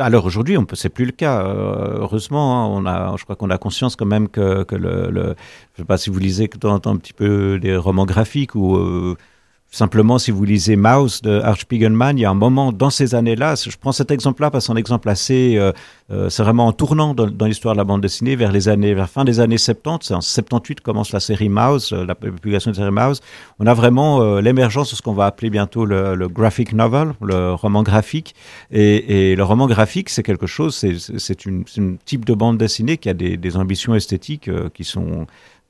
Alors 0.00 0.24
aujourd'hui, 0.26 0.56
on 0.56 0.64
peut, 0.64 0.76
c'est 0.76 0.90
plus 0.90 1.06
le 1.06 1.12
cas. 1.12 1.44
Euh, 1.44 1.98
heureusement, 2.00 2.64
hein, 2.64 2.68
on 2.70 2.86
a, 2.86 3.16
je 3.16 3.24
crois 3.24 3.34
qu'on 3.34 3.50
a 3.50 3.58
conscience 3.58 3.96
quand 3.96 4.06
même 4.06 4.28
que, 4.28 4.62
que 4.62 4.76
le, 4.76 5.10
le, 5.10 5.34
je 5.74 5.82
sais 5.82 5.86
pas 5.86 5.98
si 5.98 6.08
vous 6.10 6.18
lisez 6.20 6.48
un 6.62 6.96
petit 6.96 7.12
peu 7.12 7.58
des 7.58 7.76
romans 7.76 8.06
graphiques 8.06 8.54
ou 8.54 8.76
euh, 8.76 9.16
Simplement, 9.70 10.18
si 10.18 10.30
vous 10.30 10.44
lisez 10.44 10.76
Mouse 10.76 11.20
de 11.20 11.42
Spiegelman, 11.58 12.16
il 12.16 12.22
y 12.22 12.24
a 12.24 12.30
un 12.30 12.34
moment 12.34 12.72
dans 12.72 12.88
ces 12.88 13.14
années-là, 13.14 13.54
je 13.54 13.76
prends 13.76 13.92
cet 13.92 14.10
exemple-là 14.10 14.50
parce 14.50 14.64
que 14.64 14.66
c'est 14.68 14.72
un 14.72 14.76
exemple 14.76 15.10
assez, 15.10 15.56
euh, 15.58 15.72
euh, 16.10 16.30
c'est 16.30 16.42
vraiment 16.42 16.66
en 16.66 16.72
tournant 16.72 17.12
dans, 17.12 17.44
l'histoire 17.44 17.74
de 17.74 17.78
la 17.78 17.84
bande 17.84 18.00
dessinée 18.00 18.34
vers 18.34 18.50
les 18.50 18.68
années, 18.68 18.94
vers 18.94 19.04
la 19.04 19.06
fin 19.06 19.26
des 19.26 19.40
années 19.40 19.58
70, 19.58 20.06
c'est 20.06 20.14
en 20.14 20.22
78 20.22 20.80
commence 20.80 21.12
la 21.12 21.20
série 21.20 21.50
Mouse, 21.50 21.92
euh, 21.92 22.06
la 22.06 22.14
publication 22.14 22.70
de 22.70 22.76
la 22.78 22.82
série 22.82 22.94
Mouse. 22.94 23.20
On 23.58 23.66
a 23.66 23.74
vraiment 23.74 24.22
euh, 24.22 24.40
l'émergence 24.40 24.90
de 24.90 24.96
ce 24.96 25.02
qu'on 25.02 25.12
va 25.12 25.26
appeler 25.26 25.50
bientôt 25.50 25.84
le, 25.84 26.28
graphic 26.28 26.72
novel, 26.72 27.12
le 27.20 27.52
roman 27.52 27.82
graphique. 27.82 28.34
Et, 28.70 29.36
le 29.36 29.44
roman 29.44 29.66
graphique, 29.66 30.08
c'est 30.08 30.22
quelque 30.22 30.46
chose, 30.46 30.74
c'est 30.74 31.44
une, 31.44 31.64
une 31.76 31.98
type 31.98 32.24
de 32.24 32.32
bande 32.32 32.56
dessinée 32.56 32.96
qui 32.96 33.10
a 33.10 33.14
des, 33.14 33.56
ambitions 33.56 33.94
esthétiques 33.94 34.50
qui 34.72 34.84
sont 34.84 35.26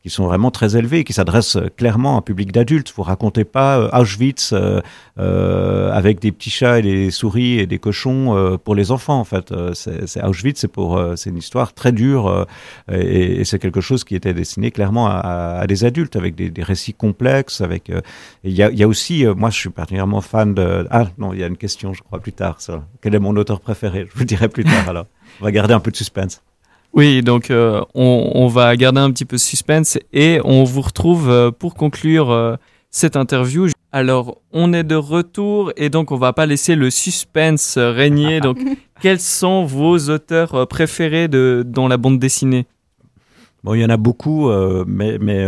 qui 0.09 0.15
sont 0.15 0.27
vraiment 0.27 0.51
très 0.51 0.77
élevés, 0.77 1.05
qui 1.05 1.13
s'adressent 1.13 1.57
euh, 1.57 1.69
clairement 1.77 2.17
à 2.17 2.19
un 2.19 2.23
public 2.23 2.51
d'adultes. 2.51 2.93
Vous 2.97 3.03
racontez 3.03 3.45
pas 3.45 3.79
euh, 3.79 3.91
Auschwitz 3.93 4.55
euh, 4.55 5.93
avec 5.93 6.19
des 6.21 6.33
petits 6.33 6.51
chats 6.51 6.79
et 6.79 6.83
des 6.83 7.11
souris 7.11 7.59
et 7.59 7.67
des 7.67 7.79
cochons 7.79 8.59
pour 8.65 8.75
les 8.75 8.91
enfants. 8.91 9.21
En 9.21 9.25
fait, 9.25 9.53
Auschwitz, 9.53 10.61
c'est 10.61 10.69
pour 10.69 11.01
c'est 11.17 11.31
une 11.31 11.37
histoire 11.37 11.75
très 11.75 11.93
dure 11.93 12.47
et, 12.91 13.45
c'est 13.45 13.59
quelque 13.59 13.81
chose 13.81 14.05
qui 14.05 14.15
était 14.15 14.33
destiné 14.33 14.71
clairement 14.71 15.09
à, 15.09 15.65
des 15.67 15.85
adultes 15.85 16.15
avec 16.17 16.35
des, 16.37 16.63
récits 16.63 16.95
complexes. 16.95 17.61
Avec 17.61 17.91
il 18.45 18.53
y 18.53 18.63
a, 18.63 18.89
aussi, 18.89 19.27
moi, 19.37 19.51
je 19.51 19.59
suis 19.59 19.71
particulièrement 19.71 20.21
fan 20.21 20.55
de. 20.55 20.87
Ah 20.91 21.07
non, 21.19 21.33
il 21.33 21.41
y 21.41 21.45
a 21.45 21.47
une 21.49 21.57
question, 21.57 21.93
je 21.93 22.03
crois 22.03 22.21
plus 22.21 22.33
tard. 22.33 22.59
Quel 23.03 23.15
est 23.15 23.19
mon 23.19 23.37
auteur 23.37 23.61
préféré? 23.61 24.07
Je 24.09 24.15
vous 24.15 24.21
le 24.21 24.27
dirai 24.27 24.49
plus 24.49 24.65
tard. 24.65 24.89
Alors, 24.89 25.07
on 25.41 25.45
va 25.45 25.51
garder 25.51 25.75
un 25.75 25.81
peu 25.81 25.91
de 25.91 25.97
suspense. 25.97 26.43
Oui, 26.95 27.23
donc 27.23 27.51
euh, 27.51 27.83
on, 27.95 28.33
on, 28.35 28.49
va 28.49 28.75
garder 28.77 29.01
un 29.01 29.11
petit 29.11 29.25
peu 29.25 29.37
de 29.37 29.41
suspense 29.41 29.99
et 30.13 30.41
on 30.45 30.65
vous 30.65 30.81
retrouve 30.81 31.29
euh, 31.29 31.51
pour 31.51 31.75
conclure 31.75 32.31
euh, 32.31 32.57
cette 32.91 33.17
interview. 33.17 33.69
Alors, 33.93 34.39
on 34.53 34.73
est 34.73 34.85
de 34.85 34.95
retour 34.95 35.73
et 35.77 35.91
donc 35.91 36.13
on 36.13 36.17
va 36.17 36.33
pas 36.33 36.47
laisser 36.47 36.75
le 36.75 36.91
suspense 36.91 37.79
régner. 37.79 38.41
Donc, 38.43 38.59
quels 39.01 39.21
sont 39.21 39.65
vos 39.65 39.97
auteurs 40.11 40.67
préférés 40.67 41.29
de, 41.29 41.65
dans 41.67 41.89
la 41.89 41.97
bande 41.97 42.19
dessinée? 42.19 42.67
Bon, 43.65 43.75
il 43.75 43.81
y 43.81 43.85
en 43.85 43.91
a 43.91 43.97
beaucoup, 43.97 44.51
mais, 44.87 45.19
mais 45.19 45.45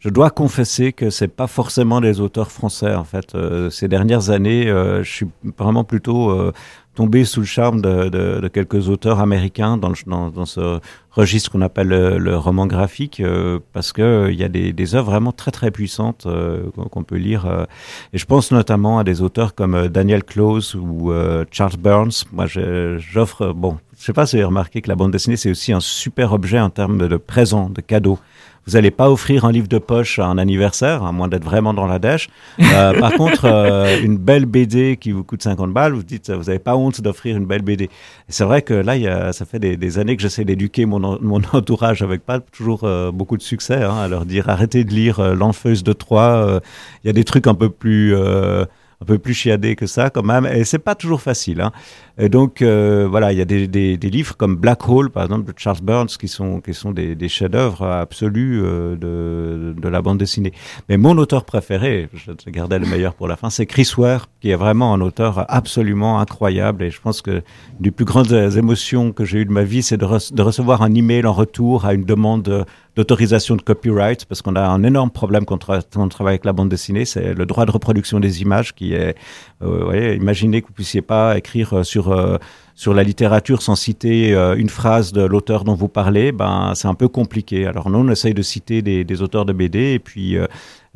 je 0.00 0.08
dois 0.10 0.30
confesser 0.30 0.92
que 0.92 1.10
c'est 1.10 1.28
pas 1.28 1.46
forcément 1.46 2.00
des 2.00 2.20
auteurs 2.20 2.50
français. 2.50 2.94
En 2.94 3.04
fait, 3.04 3.34
euh, 3.34 3.70
ces 3.70 3.88
dernières 3.88 4.30
années, 4.30 4.66
je 4.66 5.08
suis 5.08 5.26
vraiment 5.56 5.84
plutôt 5.84 6.52
tombé 6.94 7.24
sous 7.24 7.40
le 7.40 7.46
charme 7.46 7.80
de, 7.80 8.08
de, 8.08 8.40
de 8.40 8.48
quelques 8.48 8.88
auteurs 8.88 9.20
américains 9.20 9.76
dans, 9.76 9.88
le, 9.88 9.94
dans, 10.06 10.30
dans 10.30 10.46
ce 10.46 10.80
registre 11.10 11.50
qu'on 11.50 11.60
appelle 11.60 11.88
le, 11.88 12.18
le, 12.18 12.36
roman 12.36 12.66
graphique, 12.66 13.20
euh, 13.20 13.60
parce 13.72 13.92
que 13.92 14.02
euh, 14.02 14.32
y 14.32 14.42
a 14.42 14.48
des, 14.48 14.72
des 14.72 14.94
œuvres 14.94 15.10
vraiment 15.10 15.32
très 15.32 15.50
très 15.50 15.70
puissantes 15.70 16.24
euh, 16.26 16.64
qu'on 16.90 17.04
peut 17.04 17.16
lire. 17.16 17.46
Euh, 17.46 17.64
et 18.12 18.18
je 18.18 18.26
pense 18.26 18.50
notamment 18.50 18.98
à 18.98 19.04
des 19.04 19.22
auteurs 19.22 19.54
comme 19.54 19.74
euh, 19.74 19.88
Daniel 19.88 20.24
Close 20.24 20.74
ou 20.74 21.12
euh, 21.12 21.44
Charles 21.50 21.76
Burns. 21.78 22.24
Moi, 22.32 22.46
j'offre, 22.46 23.52
bon, 23.52 23.78
je 23.98 24.04
sais 24.04 24.12
pas 24.12 24.26
si 24.26 24.36
vous 24.36 24.40
avez 24.40 24.46
remarqué 24.46 24.80
que 24.80 24.88
la 24.88 24.96
bande 24.96 25.12
dessinée 25.12 25.36
c'est 25.36 25.50
aussi 25.50 25.72
un 25.72 25.80
super 25.80 26.32
objet 26.32 26.58
en 26.60 26.70
termes 26.70 27.08
de 27.08 27.16
présent, 27.16 27.70
de 27.70 27.80
cadeau 27.80 28.18
vous 28.66 28.72
n'allez 28.72 28.90
pas 28.90 29.10
offrir 29.10 29.44
un 29.44 29.52
livre 29.52 29.68
de 29.68 29.78
poche 29.78 30.18
à 30.18 30.26
un 30.26 30.38
anniversaire, 30.38 31.02
à 31.02 31.12
moins 31.12 31.28
d'être 31.28 31.44
vraiment 31.44 31.74
dans 31.74 31.86
la 31.86 31.98
dèche. 31.98 32.28
Euh, 32.60 32.92
par 33.00 33.12
contre, 33.12 33.44
euh, 33.44 34.00
une 34.02 34.16
belle 34.16 34.46
BD 34.46 34.96
qui 34.96 35.12
vous 35.12 35.24
coûte 35.24 35.42
50 35.42 35.72
balles, 35.72 35.92
vous 35.92 36.02
dites, 36.02 36.30
vous 36.30 36.44
n'avez 36.44 36.58
pas 36.58 36.76
honte 36.76 37.00
d'offrir 37.00 37.36
une 37.36 37.46
belle 37.46 37.62
BD. 37.62 37.90
C'est 38.28 38.44
vrai 38.44 38.62
que 38.62 38.74
là, 38.74 38.96
y 38.96 39.06
a, 39.06 39.32
ça 39.32 39.44
fait 39.44 39.58
des, 39.58 39.76
des 39.76 39.98
années 39.98 40.16
que 40.16 40.22
j'essaie 40.22 40.44
d'éduquer 40.44 40.86
mon, 40.86 41.18
mon 41.20 41.40
entourage 41.52 42.02
avec 42.02 42.24
pas 42.24 42.40
toujours 42.40 42.84
euh, 42.84 43.10
beaucoup 43.12 43.36
de 43.36 43.42
succès, 43.42 43.82
hein, 43.82 43.96
à 43.96 44.08
leur 44.08 44.24
dire 44.24 44.48
arrêtez 44.48 44.84
de 44.84 44.90
lire 44.90 45.20
euh, 45.20 45.34
L'Enfeuse 45.34 45.84
de 45.84 45.92
Troyes. 45.92 46.44
Il 46.46 46.50
euh, 46.50 46.60
y 47.04 47.08
a 47.10 47.12
des 47.12 47.24
trucs 47.24 47.46
un 47.46 47.54
peu 47.54 47.68
plus... 47.68 48.14
Euh, 48.14 48.64
un 49.02 49.06
peu 49.06 49.18
plus 49.18 49.34
chiadé 49.34 49.74
que 49.76 49.86
ça 49.86 50.08
quand 50.08 50.22
même 50.22 50.46
et 50.46 50.64
c'est 50.64 50.78
pas 50.78 50.94
toujours 50.94 51.20
facile 51.20 51.60
hein. 51.60 51.72
Et 52.16 52.28
donc 52.28 52.62
euh, 52.62 53.08
voilà 53.10 53.32
il 53.32 53.38
y 53.38 53.40
a 53.40 53.44
des, 53.44 53.66
des, 53.66 53.96
des 53.96 54.10
livres 54.10 54.36
comme 54.36 54.54
Black 54.54 54.88
Hole 54.88 55.10
par 55.10 55.24
exemple 55.24 55.52
de 55.52 55.58
Charles 55.58 55.80
Burns 55.82 56.06
qui 56.06 56.28
sont 56.28 56.60
qui 56.60 56.72
sont 56.72 56.92
des, 56.92 57.16
des 57.16 57.28
chefs-d'œuvre 57.28 57.84
absolus 57.84 58.62
euh, 58.62 58.94
de, 58.94 59.74
de 59.80 59.88
la 59.88 60.00
bande 60.00 60.18
dessinée. 60.18 60.52
Mais 60.88 60.96
mon 60.96 61.18
auteur 61.18 61.44
préféré 61.44 62.08
je 62.14 62.50
gardais 62.50 62.78
le 62.78 62.86
meilleur 62.86 63.14
pour 63.14 63.26
la 63.26 63.36
fin 63.36 63.50
c'est 63.50 63.66
Chris 63.66 63.90
Ware 63.98 64.28
qui 64.40 64.50
est 64.50 64.56
vraiment 64.56 64.94
un 64.94 65.00
auteur 65.00 65.44
absolument 65.48 66.20
incroyable. 66.20 66.84
Et 66.84 66.90
je 66.90 67.00
pense 67.00 67.20
que 67.20 67.42
du 67.80 67.90
plus 67.90 68.04
grandes 68.04 68.32
émotions 68.32 69.10
que 69.12 69.24
j'ai 69.24 69.40
eu 69.40 69.44
de 69.44 69.52
ma 69.52 69.64
vie 69.64 69.82
c'est 69.82 69.96
de, 69.96 70.06
de 70.34 70.42
recevoir 70.42 70.82
un 70.82 70.94
email 70.94 71.26
en 71.26 71.32
retour 71.32 71.84
à 71.84 71.94
une 71.94 72.04
demande 72.04 72.64
d'autorisation 72.94 73.56
de 73.56 73.62
copyright 73.62 74.24
parce 74.24 74.40
qu'on 74.40 74.54
a 74.54 74.62
un 74.62 74.84
énorme 74.84 75.10
problème 75.10 75.44
quand 75.44 75.68
on 75.96 76.08
travaille 76.08 76.34
avec 76.34 76.44
la 76.44 76.52
bande 76.52 76.68
dessinée 76.68 77.04
c'est 77.04 77.34
le 77.34 77.44
droit 77.44 77.66
de 77.66 77.72
reproduction 77.72 78.20
des 78.20 78.42
images 78.42 78.72
qui 78.72 78.94
est 78.94 79.16
euh, 79.62 79.88
ouais, 79.88 80.16
imaginez 80.16 80.62
que 80.62 80.68
vous 80.68 80.74
puissiez 80.74 81.02
pas 81.02 81.36
écrire 81.36 81.84
sur 81.84 82.03
euh, 82.12 82.38
sur 82.74 82.94
la 82.94 83.02
littérature 83.02 83.62
sans 83.62 83.76
citer 83.76 84.34
euh, 84.34 84.56
une 84.56 84.68
phrase 84.68 85.12
de 85.12 85.22
l'auteur 85.22 85.64
dont 85.64 85.74
vous 85.74 85.88
parlez 85.88 86.32
ben 86.32 86.72
c'est 86.74 86.88
un 86.88 86.94
peu 86.94 87.08
compliqué. 87.08 87.66
Alors 87.66 87.90
nous 87.90 87.98
on 87.98 88.08
essaye 88.08 88.34
de 88.34 88.42
citer 88.42 88.82
des, 88.82 89.04
des 89.04 89.22
auteurs 89.22 89.44
de 89.44 89.52
BD 89.52 89.92
et 89.94 89.98
puis 89.98 90.36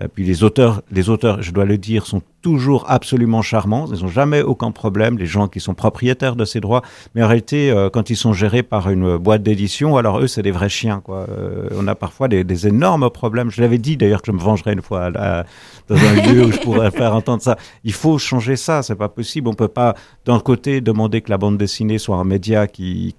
euh, 0.01 0.07
puis 0.15 0.25
les 0.25 0.45
auteurs, 0.45 0.83
les 0.93 1.09
auteurs, 1.09 1.43
je 1.43 1.51
dois 1.51 1.65
le 1.65 1.77
dire, 1.77 2.07
sont 2.07 2.23
toujours 2.43 2.85
absolument 2.89 3.43
charmants. 3.43 3.87
Ils 3.93 4.03
n'ont 4.03 4.09
jamais 4.09 4.43
aucun 4.43 4.71
problème, 4.71 5.19
les 5.19 5.27
gens 5.27 5.49
qui 5.49 5.61
sont 5.61 5.75
propriétaires 5.75 6.37
de 6.37 6.45
ces 6.45 6.61
droits. 6.61 6.83
Mais 7.15 7.23
en 7.23 7.27
réalité, 7.27 7.71
euh, 7.71 7.91
quand 7.91 8.11
ils 8.11 8.17
sont 8.17 8.33
gérés 8.33 8.63
par 8.63 8.91
une 8.91 9.17
boîte 9.17 9.43
d'édition, 9.43 9.97
alors 9.97 10.21
eux, 10.21 10.27
c'est 10.29 10.43
des 10.43 10.51
vrais 10.51 10.69
chiens. 10.69 11.03
Euh, 11.09 11.69
on 11.77 11.87
a 11.89 11.95
parfois 11.95 12.29
des, 12.29 12.67
énormes 12.67 13.11
problèmes. 13.11 13.51
Je 13.51 13.61
l'avais 13.61 13.79
dit 13.79 13.97
d'ailleurs 13.97 14.23
que 14.23 14.27
je 14.29 14.37
me 14.37 14.41
vengerais 14.41 14.73
une 14.73 14.83
fois 14.83 15.11
dans 15.11 15.97
un 15.97 16.33
lieu 16.33 16.47
où 16.47 16.53
je 16.53 16.59
pourrais 16.59 16.91
faire 16.91 17.15
entendre 17.15 17.43
ça. 17.43 17.57
Il 17.85 17.93
faut 17.93 18.19
changer 18.19 18.57
ça, 18.57 18.83
c'est 18.83 18.97
pas 18.97 19.09
possible. 19.09 19.49
On 19.49 19.55
peut 19.55 19.69
pas, 19.69 19.95
d'un 20.25 20.41
côté, 20.41 20.81
demander 20.81 21.21
que 21.21 21.31
la 21.31 21.39
bande 21.39 21.57
dessinée 21.57 21.99
soit 21.99 22.17
un 22.17 22.25
média 22.25 22.67
qui, 22.67 23.15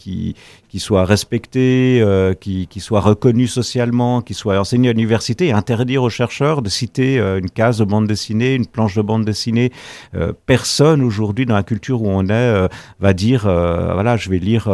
soit 0.77 1.05
respecté, 1.05 1.99
euh, 2.01 2.33
qui, 2.33 2.67
qui, 2.67 2.79
soit 2.79 3.01
reconnu 3.01 3.47
socialement, 3.47 4.21
qui 4.21 4.33
soit 4.33 4.59
enseigné 4.59 4.89
à 4.89 4.93
l'université, 4.93 5.47
et 5.47 5.51
interdire 5.51 6.03
aux 6.03 6.09
chercheurs 6.09 6.61
de 6.61 6.69
citer 6.69 7.17
une 7.17 7.49
case 7.49 7.79
de 7.79 7.85
bande 7.85 8.07
dessinée, 8.07 8.55
une 8.55 8.67
planche 8.67 8.95
de 8.95 9.01
bande 9.09 9.25
dessinée. 9.25 9.71
Euh, 10.13 10.33
personne 10.45 11.01
aujourd'hui 11.01 11.47
dans 11.47 11.55
la 11.55 11.63
culture 11.63 12.03
où 12.03 12.07
on 12.07 12.25
est 12.25 12.31
euh, 12.31 12.67
va 12.99 13.13
dire, 13.13 13.47
euh, 13.47 13.93
voilà, 13.93 14.17
je 14.17 14.29
vais 14.29 14.37
lire 14.37 14.65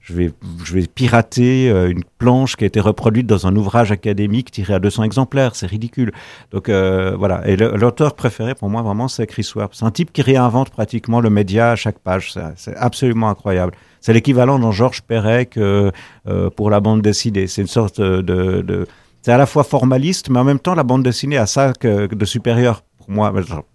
je 0.00 0.12
vais, 0.12 0.32
je 0.62 0.74
vais 0.74 0.86
pirater 0.86 1.68
une 1.70 2.04
planche 2.18 2.56
qui 2.56 2.64
a 2.64 2.66
été 2.66 2.78
reproduite 2.78 3.26
dans 3.26 3.46
un 3.46 3.56
ouvrage 3.56 3.90
académique 3.90 4.50
tiré 4.50 4.74
à 4.74 4.78
200 4.78 5.04
exemplaires. 5.04 5.56
C'est 5.56 5.66
ridicule. 5.66 6.12
Donc 6.50 6.68
voilà. 6.68 7.40
Et 7.48 7.56
l'auteur 7.56 8.14
préféré 8.14 8.54
pour 8.54 8.68
moi 8.68 8.82
vraiment, 8.82 9.08
c'est 9.08 9.26
Chris 9.26 9.50
Ware. 9.56 9.70
C'est 9.72 9.86
un 9.86 9.90
type 9.90 10.12
qui 10.12 10.20
réinvente 10.20 10.68
pratiquement 10.68 11.22
le 11.22 11.30
média 11.30 11.70
à 11.70 11.76
chaque 11.76 11.98
page. 11.98 12.34
C'est 12.56 12.76
absolument 12.76 13.30
incroyable. 13.30 13.72
C'est 14.02 14.12
l'équivalent 14.12 14.58
dans 14.58 14.72
Georges 14.72 15.00
Perec 15.00 15.58
pour 16.56 16.68
la 16.68 16.80
bande 16.80 17.00
dessinée. 17.00 17.46
C'est 17.46 17.62
une 17.62 17.68
sorte 17.68 17.98
de 17.98 18.86
c'est 19.24 19.32
à 19.32 19.38
la 19.38 19.46
fois 19.46 19.64
formaliste, 19.64 20.28
mais 20.28 20.38
en 20.38 20.44
même 20.44 20.58
temps, 20.58 20.74
la 20.74 20.82
bande 20.82 21.02
dessinée 21.02 21.38
a 21.38 21.46
ça 21.46 21.72
que, 21.72 22.14
de 22.14 22.24
supérieur 22.26 22.82
pour 23.04 23.14
moi, 23.14 23.32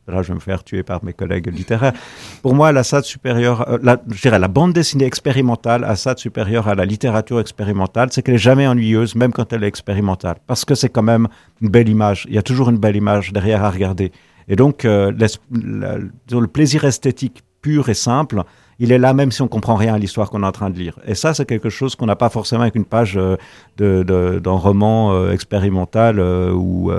là 0.07 0.21
je 0.21 0.27
vais 0.27 0.33
me 0.33 0.39
faire 0.39 0.63
tuer 0.63 0.83
par 0.83 1.03
mes 1.03 1.13
collègues 1.13 1.47
littéraires, 1.53 1.93
pour 2.41 2.55
moi 2.55 2.71
la 2.71 2.83
SAD 2.83 3.03
euh, 3.25 3.77
la, 3.81 4.01
je 4.09 4.21
dirais 4.21 4.39
la 4.39 4.47
bande 4.47 4.73
dessinée 4.73 5.05
expérimentale 5.05 5.83
à 5.83 5.95
SAD 5.95 6.17
supérieure 6.17 6.67
à 6.67 6.75
la 6.75 6.85
littérature 6.85 7.39
expérimentale, 7.39 8.09
c'est 8.11 8.21
qu'elle 8.21 8.35
est 8.35 8.39
jamais 8.39 8.67
ennuyeuse, 8.67 9.15
même 9.15 9.31
quand 9.31 9.53
elle 9.53 9.63
est 9.63 9.67
expérimentale, 9.67 10.37
parce 10.47 10.65
que 10.65 10.75
c'est 10.75 10.89
quand 10.89 11.03
même 11.03 11.27
une 11.61 11.69
belle 11.69 11.89
image, 11.89 12.25
il 12.27 12.35
y 12.35 12.37
a 12.37 12.43
toujours 12.43 12.69
une 12.69 12.77
belle 12.77 12.95
image 12.95 13.31
derrière 13.31 13.63
à 13.63 13.69
regarder. 13.69 14.11
Et 14.47 14.55
donc 14.55 14.85
euh, 14.85 15.11
le 15.51 16.47
plaisir 16.47 16.83
esthétique 16.85 17.43
pur 17.61 17.89
et 17.89 17.93
simple, 17.93 18.43
il 18.79 18.91
est 18.91 18.97
là 18.97 19.13
même 19.13 19.31
si 19.31 19.41
on 19.41 19.47
comprend 19.47 19.75
rien 19.75 19.93
à 19.93 19.99
l'histoire 19.99 20.29
qu'on 20.29 20.41
est 20.43 20.47
en 20.47 20.51
train 20.51 20.69
de 20.69 20.77
lire. 20.77 20.97
Et 21.05 21.13
ça, 21.13 21.33
c'est 21.33 21.45
quelque 21.45 21.69
chose 21.69 21.95
qu'on 21.95 22.05
n'a 22.05 22.15
pas 22.15 22.29
forcément 22.29 22.61
avec 22.61 22.75
une 22.75 22.85
page 22.85 23.17
euh, 23.17 23.35
d'un 23.77 24.51
roman 24.51 25.29
expérimental 25.29 26.19
ou 26.19 26.89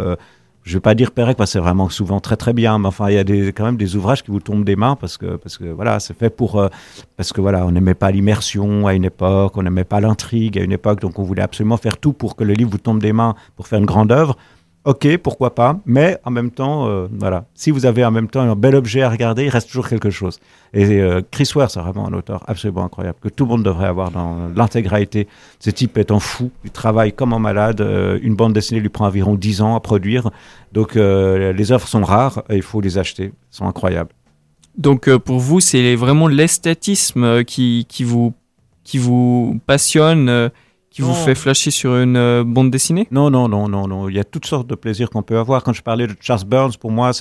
je 0.63 0.75
vais 0.75 0.81
pas 0.81 0.95
dire 0.95 1.11
Pérec 1.11 1.37
parce 1.37 1.51
que 1.51 1.53
c'est 1.55 1.59
vraiment 1.59 1.89
souvent 1.89 2.21
très 2.21 2.37
très 2.37 2.53
bien, 2.53 2.79
mais 2.79 2.89
enfin 2.89 3.09
il 3.09 3.15
y 3.15 3.19
a 3.19 3.53
quand 3.53 3.65
même 3.65 3.77
des 3.77 3.97
ouvrages 3.97 4.23
qui 4.23 4.31
vous 4.31 4.41
tombent 4.41 4.65
des 4.65 4.77
mains 4.77 4.97
parce 4.97 5.17
que 5.17 5.37
parce 5.37 5.57
que 5.57 5.65
voilà 5.65 6.01
c'est 6.01 6.17
fait 6.17 6.31
pour 6.31 6.59
euh, 6.59 6.69
parce 7.17 7.33
que 7.33 7.41
voilà 7.41 7.67
on 7.67 7.71
n'aimait 7.71 7.95
pas 7.95 8.11
l'immersion 8.11 8.87
à 8.87 8.95
une 8.95 9.05
époque, 9.05 9.57
on 9.57 9.63
n'aimait 9.63 9.85
pas 9.85 10.01
l'intrigue 10.01 10.59
à 10.59 10.63
une 10.63 10.73
époque, 10.73 11.01
donc 11.01 11.19
on 11.19 11.23
voulait 11.23 11.43
absolument 11.43 11.77
faire 11.77 11.97
tout 11.97 12.13
pour 12.13 12.37
que 12.37 12.45
le 12.45 12.53
livre 12.53 12.71
vous 12.71 12.79
tombe 12.79 13.01
des 13.01 13.13
mains 13.13 13.35
pour 13.57 13.69
faire 13.69 13.79
une 13.79 13.87
grande 13.87 14.13
œuvre. 14.13 14.37
Ok, 14.87 15.19
pourquoi 15.19 15.55
pas, 15.55 15.79
mais 15.85 16.19
en 16.25 16.31
même 16.31 16.51
temps, 16.51 16.89
euh, 16.89 17.07
voilà, 17.13 17.45
si 17.55 17.71
vous 17.71 17.85
avez 17.85 18.03
en 18.03 18.11
même 18.11 18.29
temps 18.29 18.41
un 18.41 18.57
bel 18.57 18.75
objet 18.75 19.03
à 19.03 19.11
regarder, 19.11 19.45
il 19.45 19.51
reste 19.51 19.69
toujours 19.69 19.87
quelque 19.87 20.09
chose. 20.09 20.39
Et 20.73 21.03
euh, 21.03 21.21
Chris 21.31 21.51
Ware, 21.55 21.71
c'est 21.71 21.81
vraiment 21.81 22.09
un 22.09 22.15
auteur 22.15 22.43
absolument 22.47 22.85
incroyable, 22.85 23.19
que 23.21 23.29
tout 23.29 23.45
le 23.45 23.51
monde 23.51 23.63
devrait 23.63 23.89
avoir 23.89 24.11
dans 24.11 24.49
l'intégralité. 24.57 25.29
Ce 25.59 25.69
type 25.69 25.99
est 25.99 26.11
en 26.11 26.19
fou, 26.19 26.51
il 26.65 26.71
travaille 26.71 27.13
comme 27.13 27.35
un 27.35 27.39
malade, 27.39 27.83
euh, 27.83 28.19
une 28.23 28.37
bande 28.37 28.55
dessinée 28.55 28.81
lui 28.81 28.89
prend 28.89 29.07
environ 29.07 29.35
10 29.35 29.61
ans 29.61 29.77
à 29.77 29.81
produire, 29.81 30.31
donc 30.73 30.95
les 30.95 31.73
œuvres 31.73 31.87
sont 31.87 32.03
rares 32.03 32.43
il 32.49 32.63
faut 32.63 32.81
les 32.81 32.97
acheter, 32.97 33.25
Elles 33.25 33.33
sont 33.51 33.67
incroyables. 33.67 34.11
Donc 34.79 35.15
pour 35.19 35.41
vous, 35.41 35.61
c'est 35.61 35.95
vraiment 35.95 36.27
l'esthétisme 36.27 37.45
qui, 37.45 37.85
vous, 38.03 38.33
qui 38.85 38.97
vous 38.97 39.61
passionne 39.67 40.51
qui 40.91 41.03
vous 41.03 41.15
fait 41.15 41.37
flasher 41.37 41.71
sur 41.71 41.97
une 41.97 42.17
euh, 42.17 42.43
bande 42.45 42.71
dessinée? 42.71 43.07
Non, 43.13 43.31
non, 43.31 43.49
non, 43.49 43.69
non, 43.69 43.87
non. 43.87 44.09
Il 44.09 44.17
y 44.17 44.19
a 44.19 44.25
toutes 44.25 44.47
sortes 44.47 44.67
de 44.67 44.75
plaisirs 44.75 45.09
qu'on 45.09 45.23
peut 45.23 45.39
avoir. 45.39 45.63
Quand 45.63 45.73
je 45.73 45.83
parlais 45.83 46.09
de 46.09 46.17
Charles 46.21 46.45
Burns, 46.45 46.73
pour 46.79 46.91
moi, 46.91 47.13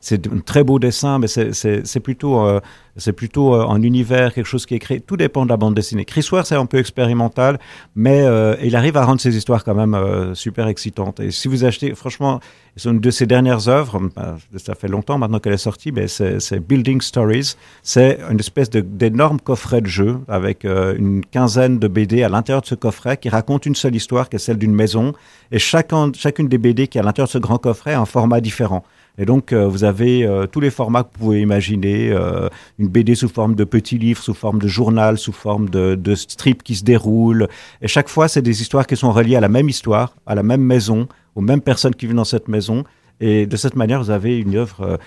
c'est 0.00 0.26
un 0.26 0.40
très 0.40 0.64
beau 0.64 0.78
dessin, 0.78 1.18
mais 1.18 1.28
c'est 1.28 2.00
plutôt 2.00 2.40
euh, 2.40 2.60
c'est 2.98 3.12
plutôt 3.12 3.54
euh, 3.54 3.66
un 3.66 3.82
univers, 3.82 4.34
quelque 4.34 4.46
chose 4.46 4.66
qui 4.66 4.74
est 4.74 4.78
créé. 4.78 5.00
Tout 5.00 5.16
dépend 5.16 5.44
de 5.44 5.50
la 5.50 5.56
bande 5.56 5.74
dessinée. 5.74 6.04
Chris 6.04 6.26
Ware, 6.30 6.46
c'est 6.46 6.56
un 6.56 6.66
peu 6.66 6.78
expérimental, 6.78 7.58
mais 7.94 8.22
euh, 8.22 8.56
il 8.62 8.76
arrive 8.76 8.96
à 8.96 9.04
rendre 9.04 9.20
ses 9.20 9.36
histoires 9.36 9.64
quand 9.64 9.74
même 9.74 9.94
euh, 9.94 10.34
super 10.34 10.66
excitantes. 10.66 11.20
Et 11.20 11.30
si 11.30 11.48
vous 11.48 11.64
achetez, 11.64 11.94
franchement, 11.94 12.40
c'est 12.78 12.88
une 12.88 13.00
de 13.00 13.10
ses 13.10 13.26
dernières 13.26 13.68
œuvres, 13.68 14.00
bah, 14.14 14.36
ça 14.56 14.74
fait 14.74 14.88
longtemps 14.88 15.18
maintenant 15.18 15.40
qu'elle 15.40 15.52
est 15.52 15.56
sortie, 15.56 15.90
mais 15.90 16.06
c'est 16.06 16.60
Building 16.60 17.00
Stories. 17.00 17.54
C'est 17.82 18.18
une 18.30 18.38
espèce 18.38 18.70
d'énorme 18.70 19.40
coffret 19.40 19.80
de 19.80 19.86
jeu 19.86 20.20
avec 20.28 20.64
euh, 20.64 20.94
une 20.96 21.24
quinzaine 21.24 21.78
de 21.78 21.88
BD 21.88 22.22
à 22.22 22.28
l'intérieur 22.28 22.62
de 22.62 22.66
ce 22.66 22.76
coffret 22.76 23.16
qui 23.16 23.28
raconte 23.28 23.66
une 23.66 23.74
seule 23.74 23.96
histoire 23.96 24.28
qui 24.28 24.36
est 24.36 24.38
celle 24.38 24.58
d'une 24.58 24.74
maison. 24.74 25.12
Et 25.50 25.58
chacun, 25.58 26.12
chacune 26.14 26.48
des 26.48 26.58
BD 26.58 26.86
qui 26.86 26.98
est 26.98 27.00
à 27.00 27.04
l'intérieur 27.04 27.28
de 27.28 27.32
ce 27.32 27.38
grand 27.38 27.58
coffret 27.58 27.94
a 27.94 28.00
un 28.00 28.06
format 28.06 28.40
différent. 28.40 28.84
Et 29.18 29.24
donc, 29.24 29.52
euh, 29.52 29.66
vous 29.66 29.82
avez 29.82 30.24
euh, 30.24 30.46
tous 30.46 30.60
les 30.60 30.70
formats 30.70 31.02
que 31.02 31.08
vous 31.14 31.24
pouvez 31.24 31.40
imaginer, 31.42 32.10
euh, 32.12 32.48
une 32.78 32.86
BD 32.86 33.16
sous 33.16 33.28
forme 33.28 33.56
de 33.56 33.64
petit 33.64 33.98
livre, 33.98 34.22
sous 34.22 34.32
forme 34.32 34.60
de 34.60 34.68
journal, 34.68 35.18
sous 35.18 35.32
forme 35.32 35.68
de, 35.68 36.14
strip 36.14 36.62
qui 36.62 36.76
se 36.76 36.84
déroule. 36.84 37.48
Et 37.82 37.88
chaque 37.88 38.08
fois, 38.08 38.28
c'est 38.28 38.42
des 38.42 38.62
histoires 38.62 38.86
qui 38.86 38.96
sont 38.96 39.10
reliées 39.10 39.34
à 39.34 39.40
la 39.40 39.48
même 39.48 39.68
histoire, 39.68 40.14
à 40.24 40.36
la 40.36 40.44
même 40.44 40.62
maison, 40.62 41.08
aux 41.34 41.40
mêmes 41.40 41.60
personnes 41.60 41.94
qui 41.96 42.06
vivent 42.06 42.14
dans 42.14 42.24
cette 42.24 42.46
maison. 42.46 42.84
Et 43.20 43.46
de 43.46 43.56
cette 43.56 43.74
manière, 43.74 44.00
vous 44.00 44.10
avez 44.10 44.38
une 44.38 44.54
œuvre 44.54 44.98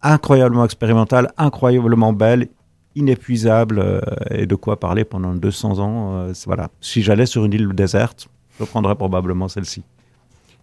incroyablement 0.00 0.64
expérimentale, 0.64 1.30
incroyablement 1.36 2.14
belle, 2.14 2.48
inépuisable, 2.96 4.00
et 4.30 4.46
de 4.46 4.54
quoi 4.54 4.80
parler 4.80 5.04
pendant 5.04 5.34
200 5.34 5.78
ans. 5.78 6.28
Voilà. 6.46 6.70
Si 6.80 7.02
j'allais 7.02 7.26
sur 7.26 7.44
une 7.44 7.52
île 7.52 7.68
déserte, 7.74 8.28
je 8.58 8.64
prendrais 8.64 8.94
probablement 8.94 9.48
celle-ci. 9.48 9.82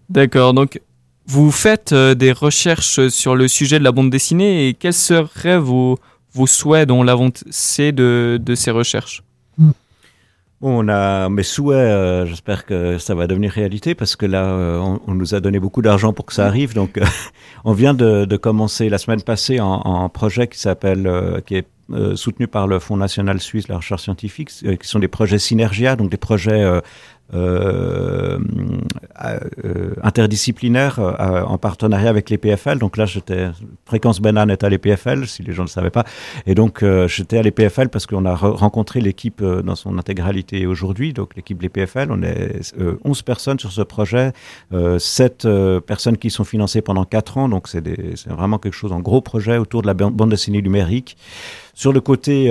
D'accord, 0.10 0.54
donc 0.56 0.80
vous 1.28 1.52
faites 1.52 1.92
euh, 1.92 2.14
des 2.14 2.32
recherches 2.32 3.08
sur 3.08 3.36
le 3.36 3.48
sujet 3.48 3.80
de 3.80 3.84
la 3.84 3.92
bande 3.92 4.10
dessinée 4.10 4.68
et 4.68 4.74
quels 4.74 4.94
seraient 4.94 5.58
vos, 5.58 5.98
vos 6.34 6.48
souhaits 6.48 6.88
dans 6.88 7.04
l'avancée 7.04 7.92
de, 7.92 8.40
de 8.42 8.56
ces 8.56 8.72
recherches? 8.72 9.24
On 10.62 10.88
a 10.88 11.30
mes 11.30 11.44
souhaits, 11.44 11.78
euh, 11.78 12.26
j'espère 12.26 12.66
que 12.66 12.98
ça 12.98 13.14
va 13.14 13.28
devenir 13.28 13.52
réalité 13.52 13.94
parce 13.94 14.16
que 14.16 14.26
là, 14.26 14.46
euh, 14.46 14.98
on, 15.06 15.14
nous 15.14 15.36
a 15.36 15.40
donné 15.40 15.60
beaucoup 15.60 15.82
d'argent 15.82 16.14
pour 16.14 16.26
que 16.26 16.34
ça 16.34 16.48
arrive. 16.48 16.74
Donc, 16.74 17.00
on 17.66 17.74
vient 17.74 17.94
de, 17.94 18.26
de, 18.26 18.38
commencer 18.38 18.90
la 18.90 18.98
semaine 18.98 19.22
passée 19.22 19.60
en 19.60 20.08
projet 20.10 20.48
qui 20.48 20.58
s'appelle, 20.58 21.42
qui 21.46 21.56
est 21.56 21.68
soutenu 22.16 22.48
par 22.48 22.68
le 22.68 22.80
Fonds 22.80 22.98
national 22.98 23.42
suisse 23.42 23.68
de 23.68 23.74
la 23.74 23.78
recherche 23.78 24.04
scientifique, 24.04 24.50
qui 24.50 24.88
sont 24.88 25.00
des 25.00 25.08
projets 25.08 25.38
Synergia, 25.38 25.96
donc 25.96 26.10
des 26.10 26.18
projets 26.18 26.82
euh, 27.34 28.40
euh, 29.24 29.96
interdisciplinaire 30.04 31.00
euh, 31.00 31.42
en 31.44 31.58
partenariat 31.58 32.10
avec 32.10 32.30
les 32.30 32.38
PFL. 32.38 32.80
Donc 32.80 32.98
là, 32.98 33.06
j'étais 33.06 33.48
Fréquence 33.86 34.20
Banane 34.20 34.52
est 34.52 34.64
à 34.64 34.70
l'EPFL, 34.70 35.26
si 35.26 35.42
les 35.42 35.54
gens 35.54 35.64
ne 35.64 35.68
le 35.68 35.72
savaient 35.72 35.90
pas. 35.90 36.04
Et 36.46 36.54
donc, 36.54 36.84
euh, 36.84 37.08
j'étais 37.08 37.38
à 37.38 37.42
l'EPFL 37.42 37.88
parce 37.88 38.06
qu'on 38.08 38.26
a 38.26 38.36
rencontré 38.36 39.00
l'équipe 39.00 39.42
dans 39.42 39.76
son 39.76 39.98
intégralité 39.98 40.68
aujourd'hui. 40.68 41.14
Donc, 41.14 41.36
l'équipe 41.36 41.58
de 41.58 41.64
l'EPFL, 41.64 42.08
on 42.12 42.22
est 42.24 42.74
11 43.06 43.22
personnes 43.22 43.58
sur 43.58 43.72
ce 43.72 43.82
projet, 43.82 44.34
7 44.98 45.48
personnes 45.88 46.18
qui 46.18 46.30
sont 46.30 46.44
financées 46.44 46.82
pendant 46.82 47.06
4 47.06 47.38
ans. 47.38 47.50
Donc, 47.50 47.68
c'est 47.68 47.82
vraiment 48.28 48.60
quelque 48.60 48.74
chose, 48.74 48.92
un 48.92 49.00
gros 49.00 49.22
projet 49.22 49.58
autour 49.58 49.82
de 49.82 49.88
la 49.88 49.94
bande 49.94 50.30
dessinée 50.30 50.62
numérique. 50.62 51.18
Sur 51.74 51.92
le 51.92 52.00
côté 52.00 52.48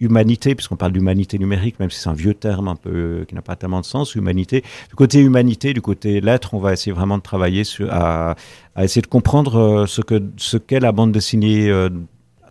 humanité, 0.00 0.54
puisqu'on 0.54 0.76
parle 0.76 0.92
d'humanité 0.92 1.38
numérique, 1.38 1.78
même 1.80 1.90
si 1.90 2.00
c'est 2.00 2.08
un 2.08 2.14
vieux 2.14 2.34
terme 2.34 2.68
un 2.68 2.76
peu 2.76 3.24
qui 3.28 3.34
n'a 3.34 3.42
pas 3.42 3.56
de 3.68 3.84
sens, 3.84 4.14
humanité. 4.14 4.62
Du 4.88 4.94
côté 4.94 5.20
humanité, 5.20 5.72
du 5.74 5.80
côté 5.80 6.20
lettres, 6.20 6.54
on 6.54 6.58
va 6.58 6.72
essayer 6.72 6.92
vraiment 6.92 7.18
de 7.18 7.22
travailler 7.22 7.62
à, 7.90 8.34
essayer 8.78 9.02
de 9.02 9.06
comprendre 9.06 9.58
euh, 9.58 9.86
ce 9.86 10.00
que 10.00 10.22
ce 10.36 10.56
qu'est 10.56 10.80
la 10.80 10.92
bande 10.92 11.12
dessinée. 11.12 11.68
Euh, 11.68 11.88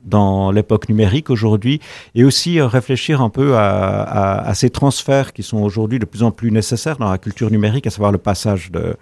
dans 0.05 0.49
l'époque 0.51 0.87
numérique 0.87 1.29
aujourd'hui 1.29 1.81
et 2.15 2.23
aussi 2.23 2.57
euh, 2.57 2.67
réfléchir 2.67 3.21
un 3.21 3.29
peu 3.29 3.57
à 3.57 4.49
ces 4.55 4.69
transferts 4.69 5.33
qui 5.33 5.43
sont 5.43 5.57
aujourd'hui 5.57 5.99
de 5.99 6.05
plus 6.05 6.23
en 6.23 6.31
plus 6.31 6.51
nécessaires 6.51 6.95
dans 6.97 7.11
la 7.11 7.17
culture 7.17 7.51
numérique, 7.51 7.85
à 7.85 7.89
savoir 7.89 8.13
le 8.13 8.17
passage 8.17 8.71
de, 8.71 8.95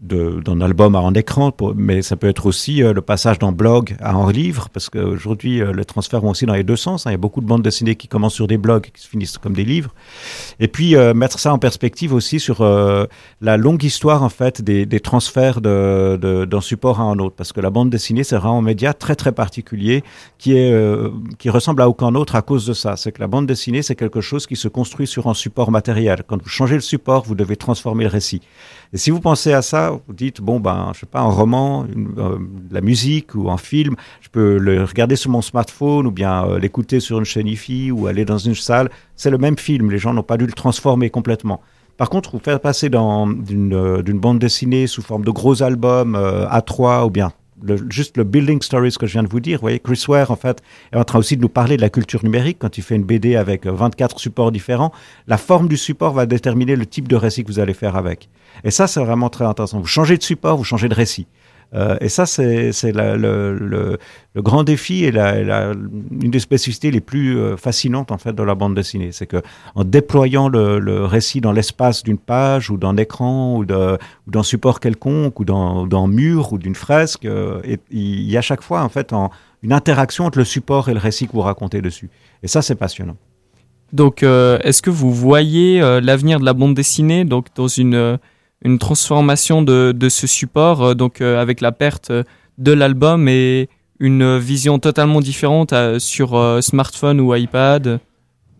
d'un 0.00 0.60
album 0.60 0.94
à 0.94 1.00
un 1.00 1.14
écran, 1.14 1.52
mais 1.76 2.02
ça 2.02 2.16
peut 2.16 2.28
être 2.28 2.46
aussi 2.46 2.82
euh, 2.82 2.92
le 2.92 3.02
passage 3.02 3.38
d'un 3.38 3.52
blog 3.52 3.96
à 4.00 4.12
un 4.12 4.30
livre, 4.32 4.68
parce 4.70 4.90
qu'aujourd'hui, 4.90 5.60
euh, 5.60 5.72
les 5.72 5.84
transferts 5.84 6.20
vont 6.20 6.30
aussi 6.30 6.46
dans 6.46 6.54
les 6.54 6.64
deux 6.64 6.76
sens. 6.76 7.06
Hein. 7.06 7.10
Il 7.10 7.14
y 7.14 7.16
a 7.16 7.18
beaucoup 7.18 7.40
de 7.40 7.46
bandes 7.46 7.62
dessinées 7.62 7.96
qui 7.96 8.08
commencent 8.08 8.34
sur 8.34 8.46
des 8.46 8.58
blogs, 8.58 8.90
qui 8.92 9.02
se 9.02 9.08
finissent 9.08 9.38
comme 9.38 9.54
des 9.54 9.64
livres. 9.64 9.94
Et 10.60 10.68
puis, 10.68 10.96
euh, 10.96 11.14
mettre 11.14 11.38
ça 11.38 11.52
en 11.52 11.58
perspective 11.58 12.12
aussi 12.12 12.40
sur 12.40 12.60
euh, 12.60 13.06
la 13.40 13.56
longue 13.56 13.82
histoire, 13.82 14.22
en 14.22 14.28
fait, 14.28 14.62
des, 14.62 14.86
transferts 15.00 15.60
d'un 15.60 16.16
de, 16.16 16.60
support 16.60 17.00
à 17.00 17.04
un 17.04 17.18
autre. 17.18 17.34
Parce 17.36 17.52
que 17.52 17.60
la 17.60 17.70
bande 17.70 17.90
dessinée, 17.90 18.24
c'est 18.24 18.36
un 18.36 18.62
média 18.62 18.94
très, 18.94 19.16
très 19.16 19.32
particulier 19.32 20.02
qui, 20.38 20.56
est, 20.56 20.72
qui 21.38 21.50
ressemble 21.50 21.82
à 21.82 21.88
aucun 21.88 22.14
autre 22.14 22.36
à 22.36 22.42
cause 22.42 22.66
de 22.66 22.72
ça. 22.72 22.96
C'est 22.96 23.12
que 23.12 23.20
la 23.20 23.26
bande 23.26 23.46
dessinée, 23.46 23.82
c'est 23.82 23.96
quelque 23.96 24.20
chose 24.20 24.46
qui 24.46 24.56
se 24.56 24.68
construit 24.68 25.06
sur 25.06 25.26
un 25.26 25.34
support 25.34 25.70
matériel. 25.70 26.22
Quand 26.26 26.42
vous 26.42 26.48
changez 26.48 26.74
le 26.74 26.80
support, 26.80 27.24
vous 27.24 27.34
devez 27.34 27.56
transformer 27.56 28.04
le 28.04 28.10
récit. 28.10 28.40
Et 28.94 28.96
si 28.96 29.10
vous 29.10 29.18
pensez 29.18 29.52
à 29.52 29.60
ça, 29.60 29.90
vous 30.06 30.14
dites, 30.14 30.40
bon, 30.40 30.60
ben, 30.60 30.92
je 30.94 31.00
sais 31.00 31.06
pas, 31.06 31.18
un 31.18 31.28
roman, 31.28 31.84
euh, 32.16 32.38
la 32.70 32.80
musique 32.80 33.34
ou 33.34 33.50
un 33.50 33.56
film, 33.56 33.96
je 34.20 34.28
peux 34.28 34.56
le 34.56 34.84
regarder 34.84 35.16
sur 35.16 35.32
mon 35.32 35.42
smartphone 35.42 36.06
ou 36.06 36.12
bien 36.12 36.46
euh, 36.46 36.60
l'écouter 36.60 37.00
sur 37.00 37.18
une 37.18 37.24
chaîne 37.24 37.48
IFI 37.48 37.90
ou 37.90 38.06
aller 38.06 38.24
dans 38.24 38.38
une 38.38 38.54
salle. 38.54 38.88
C'est 39.16 39.30
le 39.30 39.38
même 39.38 39.58
film, 39.58 39.90
les 39.90 39.98
gens 39.98 40.14
n'ont 40.14 40.22
pas 40.22 40.36
dû 40.36 40.46
le 40.46 40.52
transformer 40.52 41.10
complètement. 41.10 41.60
Par 41.96 42.08
contre, 42.08 42.30
vous 42.30 42.38
faire 42.38 42.60
passer 42.60 42.88
d'une 42.88 44.20
bande 44.20 44.38
dessinée 44.38 44.86
sous 44.86 45.02
forme 45.02 45.24
de 45.24 45.30
gros 45.32 45.64
albums 45.64 46.16
A3 46.16 47.06
ou 47.06 47.10
bien 47.10 47.32
juste 47.88 48.16
le 48.16 48.24
building 48.24 48.60
stories 48.62 48.94
que 48.98 49.06
je 49.06 49.12
viens 49.12 49.22
de 49.22 49.28
vous 49.28 49.40
dire. 49.40 49.58
Vous 49.58 49.62
voyez, 49.62 49.78
Chris 49.78 50.04
Ware, 50.08 50.30
en 50.30 50.36
fait, 50.36 50.62
est 50.92 50.96
en 50.96 51.04
train 51.04 51.18
aussi 51.18 51.36
de 51.36 51.42
nous 51.42 51.48
parler 51.48 51.76
de 51.76 51.82
la 51.82 51.90
culture 51.90 52.24
numérique 52.24 52.58
quand 52.60 52.78
il 52.78 52.82
fait 52.82 52.96
une 52.96 53.04
BD 53.04 53.36
avec 53.36 53.66
24 53.66 54.18
supports 54.18 54.52
différents. 54.52 54.92
La 55.26 55.38
forme 55.38 55.68
du 55.68 55.76
support 55.76 56.12
va 56.12 56.26
déterminer 56.26 56.76
le 56.76 56.86
type 56.86 57.08
de 57.08 57.16
récit 57.16 57.42
que 57.44 57.48
vous 57.48 57.60
allez 57.60 57.74
faire 57.74 57.96
avec. 57.96 58.28
Et 58.64 58.70
ça, 58.70 58.86
c'est 58.86 59.00
vraiment 59.00 59.30
très 59.30 59.44
intéressant. 59.44 59.80
Vous 59.80 59.86
changez 59.86 60.16
de 60.16 60.22
support, 60.22 60.56
vous 60.56 60.64
changez 60.64 60.88
de 60.88 60.94
récit. 60.94 61.26
Euh, 61.74 61.96
et 62.00 62.08
ça, 62.08 62.24
c'est 62.26 62.72
le, 62.92 63.98
grand 64.36 64.62
défi 64.62 65.04
et 65.04 65.10
la, 65.10 65.72
une 65.72 66.30
des 66.30 66.38
spécificités 66.38 66.90
les 66.90 67.00
plus 67.00 67.38
euh, 67.38 67.56
fascinantes 67.56 68.12
en 68.12 68.18
fait 68.18 68.32
de 68.32 68.42
la 68.42 68.54
bande 68.54 68.74
dessinée, 68.74 69.10
c'est 69.12 69.26
que 69.26 69.42
en 69.74 69.84
déployant 69.84 70.48
le, 70.48 71.04
récit 71.04 71.40
dans 71.40 71.52
l'espace 71.52 72.02
d'une 72.02 72.18
page 72.18 72.70
ou 72.70 72.76
d'un 72.76 72.96
écran 72.96 73.56
ou 73.58 73.64
d'un 73.64 74.42
support 74.42 74.80
quelconque 74.80 75.40
ou 75.40 75.44
d'un 75.44 76.06
mur 76.06 76.52
ou 76.52 76.58
d'une 76.58 76.74
fresque, 76.74 77.24
euh, 77.24 77.60
il 77.90 78.30
y 78.30 78.36
a 78.36 78.40
chaque 78.40 78.62
fois 78.62 78.82
en 78.82 78.88
fait 78.88 79.12
une 79.62 79.72
interaction 79.72 80.26
entre 80.26 80.38
le 80.38 80.44
support 80.44 80.88
et 80.88 80.94
le 80.94 81.00
récit 81.00 81.26
que 81.26 81.32
vous 81.32 81.40
racontez 81.40 81.82
dessus. 81.82 82.10
Et 82.42 82.48
ça, 82.48 82.62
c'est 82.62 82.74
passionnant. 82.76 83.16
Donc, 83.92 84.22
est-ce 84.22 84.82
que 84.82 84.90
vous 84.90 85.12
voyez 85.12 85.80
l'avenir 86.00 86.40
de 86.40 86.44
la 86.44 86.52
bande 86.52 86.74
dessinée 86.74 87.24
donc 87.24 87.46
dans 87.54 87.68
une 87.68 88.18
une 88.64 88.78
transformation 88.78 89.62
de, 89.62 89.92
de 89.92 90.08
ce 90.08 90.26
support, 90.26 90.82
euh, 90.82 90.94
donc 90.94 91.20
euh, 91.20 91.40
avec 91.40 91.60
la 91.60 91.70
perte 91.70 92.10
de 92.58 92.72
l'album 92.72 93.28
et 93.28 93.68
une 94.00 94.38
vision 94.38 94.78
totalement 94.78 95.20
différente 95.20 95.72
euh, 95.72 95.98
sur 95.98 96.58
smartphone 96.62 97.20
ou 97.20 97.34
iPad. 97.34 98.00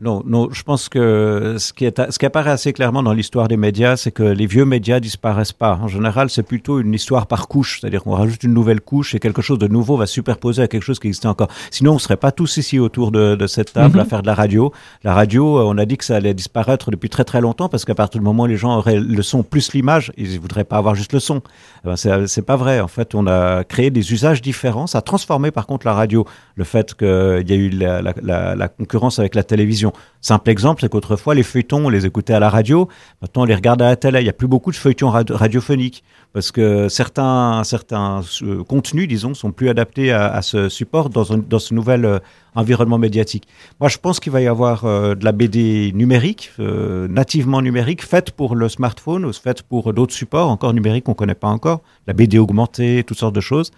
Non, 0.04 0.22
non, 0.26 0.50
je 0.52 0.62
pense 0.62 0.90
que 0.90 1.56
ce 1.58 1.72
qui, 1.72 1.86
est, 1.86 2.10
ce 2.10 2.18
qui 2.18 2.26
apparaît 2.26 2.50
assez 2.50 2.74
clairement 2.74 3.02
dans 3.02 3.14
l'histoire 3.14 3.48
des 3.48 3.56
médias, 3.56 3.96
c'est 3.96 4.10
que 4.10 4.22
les 4.22 4.44
vieux 4.44 4.66
médias 4.66 5.00
disparaissent 5.00 5.54
pas. 5.54 5.78
En 5.80 5.88
général, 5.88 6.28
c'est 6.28 6.42
plutôt 6.42 6.78
une 6.78 6.92
histoire 6.92 7.26
par 7.26 7.48
couche, 7.48 7.80
c'est-à-dire 7.80 8.02
qu'on 8.02 8.12
rajoute 8.12 8.42
une 8.42 8.52
nouvelle 8.52 8.82
couche 8.82 9.14
et 9.14 9.18
quelque 9.18 9.40
chose 9.40 9.58
de 9.58 9.66
nouveau 9.66 9.96
va 9.96 10.04
superposer 10.04 10.60
à 10.60 10.68
quelque 10.68 10.82
chose 10.82 10.98
qui 10.98 11.06
existait 11.06 11.26
encore. 11.26 11.48
Sinon, 11.70 11.94
on 11.94 11.98
serait 11.98 12.18
pas 12.18 12.32
tous 12.32 12.58
ici 12.58 12.78
autour 12.78 13.12
de, 13.12 13.34
de 13.34 13.46
cette 13.46 13.72
table 13.72 13.98
à 13.98 14.04
mhm. 14.04 14.10
faire 14.10 14.20
de 14.20 14.26
la 14.26 14.34
radio. 14.34 14.74
La 15.04 15.14
radio, 15.14 15.58
euh, 15.58 15.62
on 15.62 15.78
a 15.78 15.86
dit 15.86 15.96
que 15.96 16.04
ça 16.04 16.16
allait 16.16 16.34
disparaître 16.34 16.90
depuis 16.90 17.08
très 17.08 17.24
très 17.24 17.40
longtemps 17.40 17.70
parce 17.70 17.86
qu'à 17.86 17.94
partir 17.94 18.20
du 18.20 18.26
moment 18.26 18.42
où 18.42 18.46
les 18.46 18.58
gens 18.58 18.76
auraient 18.76 19.00
le 19.00 19.22
son 19.22 19.42
plus 19.42 19.72
l'image, 19.72 20.12
ils 20.18 20.38
voudraient 20.38 20.64
pas 20.64 20.76
avoir 20.76 20.94
juste 20.94 21.14
le 21.14 21.20
son. 21.20 21.40
Eh 21.82 21.88
ben, 21.88 22.26
c'est 22.26 22.42
pas 22.44 22.56
vrai. 22.56 22.80
En 22.80 22.88
fait, 22.88 23.14
on 23.14 23.26
a 23.26 23.64
créé 23.64 23.88
des 23.88 24.12
usages 24.12 24.42
différents. 24.42 24.86
Ça 24.86 24.98
a 24.98 25.00
transformé 25.00 25.50
par 25.50 25.66
contre 25.66 25.86
la 25.86 25.94
radio. 25.94 26.26
Le 26.56 26.64
fait 26.64 26.92
qu'il 26.92 27.06
y 27.06 27.52
a 27.52 27.56
eu 27.56 27.70
la, 27.70 28.02
la, 28.02 28.12
la, 28.20 28.54
la 28.54 28.68
concurrence 28.68 29.18
avec 29.18 29.34
la 29.34 29.44
télévision. 29.44 29.93
Simple 30.20 30.50
exemple, 30.50 30.80
c'est 30.80 30.88
qu'autrefois, 30.88 31.35
les 31.35 31.42
feuilletons, 31.42 31.87
on 31.87 31.88
les 31.88 32.07
écoutait 32.07 32.33
à 32.33 32.40
la 32.40 32.48
radio. 32.48 32.88
Maintenant, 33.20 33.42
on 33.42 33.44
les 33.44 33.54
regarde 33.54 33.83
à 33.83 33.87
la 33.87 33.96
télé. 33.96 34.20
Il 34.20 34.24
n'y 34.24 34.30
a 34.30 34.35
plus 34.35 34.48
beaucoup 34.48 34.70
de 34.70 34.76
feuilletons 34.76 35.11
radiophoniques 35.11 36.02
parce 36.34 36.50
que 36.50 36.88
certains, 36.88 37.62
certains 37.62 38.22
euh, 38.42 38.64
contenus, 38.64 39.06
disons, 39.06 39.34
sont 39.34 39.52
plus 39.52 39.68
adaptés 39.68 40.10
à, 40.10 40.42
ce 40.42 40.68
support 40.68 41.08
dans, 41.08 41.38
dans 41.38 41.58
ce 41.60 41.72
nouvel 41.72 42.04
euh, 42.04 42.18
environnement 42.56 42.98
médiatique. 42.98 43.46
Moi, 43.78 43.88
je 43.88 43.98
pense 43.98 44.18
qu'il 44.18 44.32
va 44.32 44.40
y 44.40 44.48
avoir 44.48 44.84
euh, 44.84 45.14
de 45.14 45.24
la 45.24 45.30
BD 45.30 45.92
numérique, 45.94 46.50
nativement 46.58 47.62
numérique, 47.62 48.04
faite 48.04 48.32
pour 48.32 48.56
le 48.56 48.68
smartphone 48.68 49.24
ou 49.24 49.32
faite 49.32 49.62
pour 49.62 49.92
d'autres 49.92 50.12
supports 50.12 50.50
encore 50.50 50.74
numériques 50.74 51.04
qu'on 51.04 51.12
ne 51.12 51.16
connaît 51.16 51.36
pas 51.36 51.48
encore, 51.48 51.82
la 52.08 52.14
BD 52.14 52.38
augmentée, 52.38 53.04
toutes 53.06 53.18
sortes 53.18 53.34
de 53.34 53.40
choses. 53.40 53.70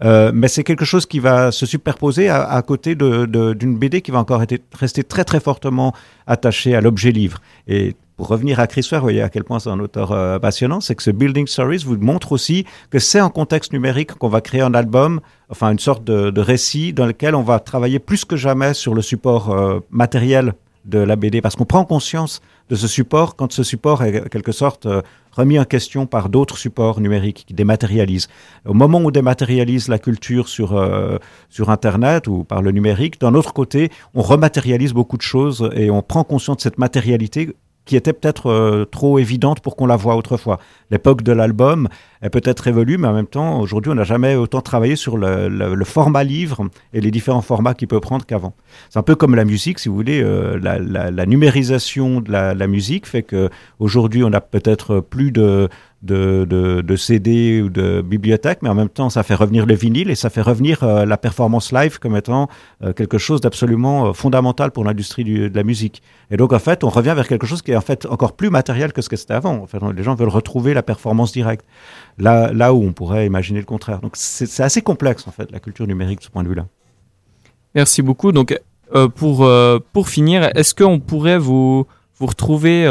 mais 0.00 0.48
c'est 0.48 0.64
quelque 0.64 0.86
chose 0.86 1.04
qui 1.04 1.18
va 1.18 1.52
se 1.52 1.66
superposer 1.66 2.30
à, 2.30 2.62
côté 2.62 2.94
d'une 2.94 3.26
de, 3.26 3.78
BD 3.78 4.00
qui 4.00 4.10
va 4.10 4.18
encore 4.18 4.42
rester 4.72 5.04
très 5.04 5.24
très 5.24 5.40
fortement 5.40 5.92
attachée 6.26 6.74
à 6.74 6.80
l'objet 6.80 7.12
livre. 7.12 7.40
Et 7.66 7.94
pour 8.18 8.26
revenir 8.26 8.58
à 8.58 8.66
Chris 8.66 8.86
Ware, 8.90 9.00
vous 9.00 9.04
voyez 9.04 9.22
à 9.22 9.28
quel 9.28 9.44
point 9.44 9.60
c'est 9.60 9.70
un 9.70 9.78
auteur 9.78 10.10
euh, 10.10 10.40
passionnant, 10.40 10.80
c'est 10.80 10.96
que 10.96 11.04
ce 11.04 11.12
Building 11.12 11.46
Stories 11.46 11.84
vous 11.86 11.96
montre 11.98 12.32
aussi 12.32 12.66
que 12.90 12.98
c'est 12.98 13.20
en 13.20 13.30
contexte 13.30 13.72
numérique 13.72 14.12
qu'on 14.14 14.28
va 14.28 14.40
créer 14.40 14.60
un 14.60 14.74
album, 14.74 15.20
enfin 15.50 15.70
une 15.70 15.78
sorte 15.78 16.02
de, 16.02 16.40
récit 16.40 16.92
dans 16.92 17.06
lequel 17.06 17.36
on 17.36 17.42
va 17.42 17.60
travailler 17.60 18.00
plus 18.00 18.24
que 18.24 18.34
jamais 18.34 18.74
sur 18.74 18.92
le 18.92 19.02
support 19.02 19.50
euh, 19.50 19.78
matériel 19.90 20.54
de 20.84 20.98
la 20.98 21.14
BD, 21.14 21.40
parce 21.40 21.54
qu'on 21.54 21.64
prend 21.64 21.84
conscience 21.84 22.40
de 22.70 22.74
ce 22.74 22.88
support 22.88 23.36
quand 23.36 23.52
ce 23.52 23.62
support 23.62 24.02
est 24.02 24.20
en 24.20 24.24
quelque 24.24 24.52
sorte 24.52 24.86
euh, 24.86 25.00
remis 25.30 25.60
en 25.60 25.64
question 25.64 26.06
par 26.06 26.28
d'autres 26.28 26.58
supports 26.58 27.00
numériques 27.00 27.44
qui 27.46 27.54
dématérialisent. 27.54 28.26
Au 28.66 28.74
moment 28.74 29.00
où 29.00 29.12
dématérialise 29.12 29.86
la 29.86 30.00
culture 30.00 30.48
sur, 30.48 30.74
sur 31.50 31.70
Internet 31.70 32.26
ou 32.26 32.42
par 32.42 32.62
le 32.62 32.72
numérique, 32.72 33.20
d'un 33.20 33.36
autre 33.36 33.52
côté, 33.52 33.92
on 34.14 34.22
rematérialise 34.22 34.92
beaucoup 34.92 35.16
de 35.16 35.22
choses 35.22 35.70
et 35.76 35.92
on 35.92 36.02
prend 36.02 36.24
conscience 36.24 36.56
de 36.56 36.62
cette 36.62 36.78
matérialité 36.78 37.54
qui 37.88 37.96
était 37.96 38.12
peut-être 38.12 38.50
euh, 38.50 38.84
trop 38.84 39.18
évidente 39.18 39.60
pour 39.60 39.74
qu'on 39.74 39.86
la 39.86 39.96
voie 39.96 40.14
autrefois. 40.14 40.60
L'époque 40.90 41.22
de 41.22 41.32
l'album 41.32 41.88
est 42.20 42.28
peut-être 42.28 42.66
évolue, 42.66 42.98
mais 42.98 43.08
en 43.08 43.14
même 43.14 43.26
temps, 43.26 43.60
aujourd'hui, 43.60 43.90
on 43.90 43.94
n'a 43.94 44.04
jamais 44.04 44.36
autant 44.36 44.60
travaillé 44.60 44.94
sur 44.94 45.16
le, 45.16 45.84
format 45.84 46.22
livre 46.22 46.68
et 46.92 47.00
les 47.00 47.10
différents 47.10 47.40
formats 47.40 47.72
qu'il 47.72 47.88
peut 47.88 47.98
prendre 47.98 48.26
qu'avant. 48.26 48.52
C'est 48.90 48.98
un 48.98 49.02
peu 49.02 49.14
comme 49.14 49.34
la 49.34 49.46
musique, 49.46 49.78
si 49.78 49.88
vous 49.88 49.94
voulez, 49.94 50.20
euh, 50.22 50.58
la, 50.60 51.24
numérisation 51.24 52.20
de 52.20 52.30
la, 52.30 52.66
musique 52.66 53.06
fait 53.06 53.22
que 53.22 53.48
aujourd'hui, 53.78 54.22
on 54.22 54.34
a 54.34 54.42
peut-être 54.42 55.00
plus 55.00 55.32
de 55.32 55.70
de, 56.02 56.46
de, 56.48 56.80
de, 56.80 56.96
CD 56.96 57.60
ou 57.60 57.70
de 57.70 58.02
bibliothèque, 58.02 58.60
mais 58.62 58.68
en 58.68 58.74
même 58.74 58.88
temps, 58.88 59.10
ça 59.10 59.24
fait 59.24 59.34
revenir 59.34 59.66
le 59.66 59.74
vinyle 59.74 60.10
et 60.10 60.14
ça 60.14 60.30
fait 60.30 60.42
revenir 60.42 60.84
euh, 60.84 61.04
la 61.04 61.16
performance 61.16 61.72
live 61.72 61.98
comme 61.98 62.16
étant 62.16 62.48
euh, 62.84 62.92
quelque 62.92 63.18
chose 63.18 63.40
d'absolument 63.40 64.06
euh, 64.06 64.12
fondamental 64.12 64.70
pour 64.70 64.84
l'industrie 64.84 65.24
de 65.24 65.50
la 65.52 65.64
musique. 65.64 66.02
Et 66.30 66.36
donc, 66.36 66.52
en 66.52 66.58
fait, 66.60 66.84
on 66.84 66.88
revient 66.88 67.14
vers 67.16 67.26
quelque 67.26 67.46
chose 67.46 67.62
qui 67.62 67.72
est 67.72 67.76
en 67.76 67.80
fait 67.80 68.06
encore 68.06 68.34
plus 68.34 68.48
matériel 68.48 68.92
que 68.92 69.02
ce 69.02 69.08
que 69.08 69.16
c'était 69.16 69.34
avant. 69.34 69.54
En 69.54 69.66
fait, 69.66 69.78
les 69.96 70.02
gens 70.04 70.14
veulent 70.14 70.28
retrouver 70.28 70.72
la 70.72 70.84
performance 70.84 71.32
directe, 71.32 71.66
là, 72.16 72.52
là 72.52 72.72
où 72.72 72.84
on 72.84 72.92
pourrait 72.92 73.26
imaginer 73.26 73.58
le 73.58 73.66
contraire. 73.66 73.98
Donc, 74.00 74.12
c'est 74.14 74.62
assez 74.62 74.82
complexe, 74.82 75.26
en 75.26 75.32
fait, 75.32 75.50
la 75.50 75.58
culture 75.58 75.86
numérique 75.86 76.20
de 76.20 76.24
ce 76.24 76.30
point 76.30 76.44
de 76.44 76.48
vue-là. 76.48 76.66
Merci 77.74 78.02
beaucoup. 78.02 78.30
Donc, 78.30 78.58
pour, 79.16 79.50
pour 79.92 80.08
finir, 80.08 80.50
est-ce 80.54 80.74
qu'on 80.74 81.00
pourrait 81.00 81.38
vous, 81.38 81.86
vous 82.18 82.26
retrouver 82.26 82.86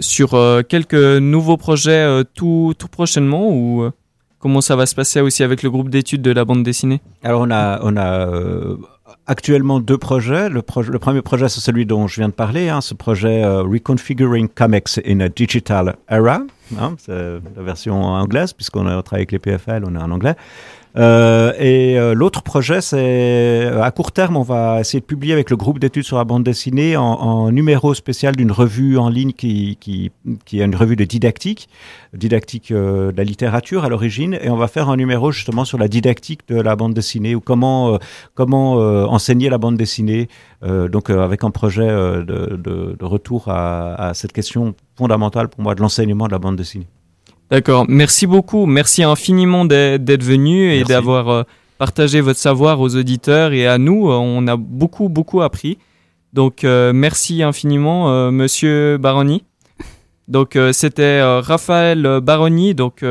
sur 0.00 0.34
euh, 0.34 0.62
quelques 0.62 0.94
nouveaux 0.94 1.56
projets 1.56 2.04
euh, 2.04 2.24
tout, 2.34 2.74
tout 2.78 2.88
prochainement 2.88 3.50
ou 3.50 3.90
comment 4.38 4.60
ça 4.60 4.76
va 4.76 4.86
se 4.86 4.94
passer 4.94 5.20
aussi 5.20 5.42
avec 5.42 5.62
le 5.62 5.70
groupe 5.70 5.90
d'études 5.90 6.22
de 6.22 6.30
la 6.30 6.44
bande 6.44 6.62
dessinée? 6.62 7.00
Alors 7.22 7.42
on 7.42 7.50
a, 7.50 7.80
on 7.82 7.96
a 7.96 8.30
actuellement 9.26 9.80
deux 9.80 9.98
projets. 9.98 10.48
Le, 10.48 10.62
le 10.90 10.98
premier 10.98 11.22
projet, 11.22 11.48
c'est 11.48 11.60
celui 11.60 11.86
dont 11.86 12.06
je 12.06 12.20
viens 12.20 12.28
de 12.28 12.34
parler, 12.34 12.68
hein, 12.68 12.80
ce 12.80 12.94
projet 12.94 13.44
Reconfiguring 13.44 14.48
Comics 14.48 15.00
in 15.06 15.20
a 15.20 15.28
Digital 15.28 15.96
Era. 16.08 16.42
Hein, 16.80 16.96
c'est 16.98 17.12
la 17.56 17.62
version 17.62 18.02
anglaise, 18.02 18.52
puisqu'on 18.52 18.84
travaille 18.84 19.20
avec 19.20 19.32
les 19.32 19.38
PFL, 19.38 19.84
on 19.86 19.94
est 19.94 20.02
en 20.02 20.10
anglais. 20.10 20.34
Euh, 20.98 21.52
et 21.58 21.98
euh, 21.98 22.14
l'autre 22.14 22.42
projet, 22.42 22.80
c'est 22.80 22.96
euh, 23.66 23.82
à 23.82 23.90
court 23.90 24.12
terme, 24.12 24.36
on 24.36 24.42
va 24.42 24.80
essayer 24.80 25.00
de 25.00 25.04
publier 25.04 25.34
avec 25.34 25.50
le 25.50 25.56
groupe 25.56 25.78
d'études 25.78 26.04
sur 26.04 26.16
la 26.16 26.24
bande 26.24 26.42
dessinée 26.42 26.96
en, 26.96 27.50
numéro 27.50 27.92
spécial 27.92 28.34
d'une 28.34 28.50
revue 28.50 28.96
en 28.96 29.08
ligne 29.08 29.32
qui, 29.32 29.78
est 30.26 30.56
une 30.56 30.74
revue 30.74 30.96
de 30.96 31.04
didactique, 31.04 31.68
didactique 32.14 32.72
de 32.72 33.12
la 33.14 33.24
littérature 33.24 33.84
à 33.84 33.88
l'origine, 33.88 34.38
et 34.40 34.48
on 34.48 34.56
va 34.56 34.68
faire 34.68 34.88
un 34.88 34.96
numéro 34.96 35.32
justement 35.32 35.64
sur 35.64 35.78
la 35.78 35.88
didactique 35.88 36.48
de 36.48 36.60
la 36.60 36.76
bande 36.76 36.94
dessinée 36.94 37.34
ou 37.34 37.40
comment 37.40 37.98
enseigner 38.36 39.48
la 39.48 39.58
bande 39.58 39.76
dessinée. 39.76 40.28
donc 40.62 41.10
avec 41.10 41.44
un 41.44 41.50
projet 41.50 41.86
de, 41.86 42.96
retour 43.00 43.48
à 43.48 44.12
cette 44.14 44.32
question 44.32 44.74
fondamentale 44.96 45.48
pour 45.48 45.60
moi 45.60 45.74
de 45.74 45.80
l'enseignement 45.80 46.26
de 46.26 46.32
la 46.32 46.38
bande 46.38 46.56
dessinée. 46.56 46.86
D'accord. 47.50 47.86
Merci 47.88 48.26
beaucoup. 48.26 48.66
Merci 48.66 49.04
infiniment 49.04 49.64
d'être 49.64 50.24
venu 50.24 50.72
et 50.72 50.82
d'avoir 50.82 51.28
euh, 51.28 51.42
partagé 51.78 52.20
votre 52.20 52.40
savoir 52.40 52.80
aux 52.80 52.96
auditeurs 52.96 53.52
et 53.52 53.66
à 53.66 53.78
nous. 53.78 54.10
Euh, 54.10 54.16
on 54.16 54.46
a 54.48 54.56
beaucoup, 54.56 55.08
beaucoup 55.08 55.42
appris. 55.42 55.78
Donc, 56.32 56.64
euh, 56.64 56.92
merci 56.92 57.42
infiniment, 57.42 58.30
monsieur 58.30 58.98
Baroni. 58.98 59.44
Donc, 60.28 60.58
c'était 60.72 61.22
Raphaël 61.22 62.20
Baroni, 62.20 62.74
donc 62.74 63.04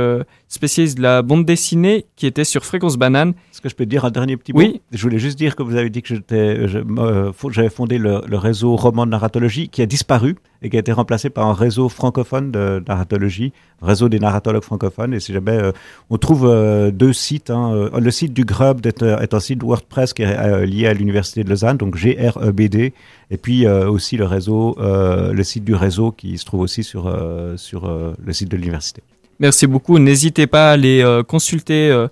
spécialiste 0.48 0.98
de 0.98 1.02
la 1.02 1.22
bande 1.22 1.46
dessinée 1.46 2.06
qui 2.16 2.28
était 2.28 2.44
sur 2.44 2.66
Fréquence 2.66 2.98
Banane. 2.98 3.34
Est-ce 3.52 3.62
que 3.62 3.70
je 3.70 3.76
peux 3.76 3.86
dire 3.86 4.06
un 4.06 4.12
dernier 4.12 4.38
petit 4.38 4.54
mot 4.54 4.60
Oui. 4.60 4.82
Je 4.92 5.02
voulais 5.02 5.20
juste 5.20 5.38
dire 5.38 5.56
que 5.56 5.64
vous 5.64 5.76
avez 5.76 5.90
dit 5.90 6.02
que 6.02 6.14
euh, 6.32 7.32
j'avais 7.50 7.70
fondé 7.70 7.98
le, 7.98 8.22
réseau 8.38 8.76
roman 8.76 9.06
de 9.06 9.12
narratologie 9.12 9.70
qui 9.70 9.82
a 9.82 9.86
disparu 9.86 10.36
et 10.62 10.70
qui 10.70 10.78
a 10.78 10.80
été 10.80 10.92
remplacé 10.92 11.30
par 11.30 11.48
un 11.48 11.54
réseau 11.54 11.90
francophone 11.90 12.52
de 12.52 12.84
narratologie, 12.88 13.54
réseau 13.82 14.08
des 14.10 14.20
narratologues 14.20 14.64
francophones. 14.64 15.14
Et 15.14 15.20
si 15.20 15.34
jamais 15.34 15.58
euh, 15.58 15.72
on 16.10 16.18
trouve 16.18 16.46
euh, 16.46 16.92
deux 16.92 17.14
sites, 17.14 17.50
hein, 17.50 17.90
le 17.98 18.12
site 18.12 18.34
du 18.34 18.46
Grub 18.46 18.86
est, 18.86 19.02
est, 19.02 19.34
un 19.34 19.40
site 19.40 19.64
WordPress 19.64 20.14
qui 20.14 20.24
est 20.24 20.66
lié 20.66 20.88
à 20.88 20.94
l'université 20.94 21.44
de 21.44 21.50
Lausanne, 21.50 21.78
donc 21.78 21.96
GREBD, 21.96 22.94
et 23.32 23.38
puis 23.38 23.68
aussi 23.68 24.18
le 24.18 24.26
réseau, 24.26 24.76
le 24.80 25.44
site 25.44 25.64
du 25.64 25.74
réseau 25.74 26.12
qui 26.12 26.38
se 26.38 26.46
trouve 26.46 26.62
aussi 26.62 26.84
sur 26.84 27.12
sur 27.58 27.90
le 28.24 28.34
site 28.34 28.50
de 28.50 28.58
l'université. 28.58 29.02
Merci 29.40 29.68
beaucoup. 29.68 30.00
N'hésitez 30.00 30.48
pas 30.48 30.70
à 30.70 30.74
aller 30.74 31.02
euh, 31.02 31.24
consulter 31.24 31.90
euh, 31.90 32.08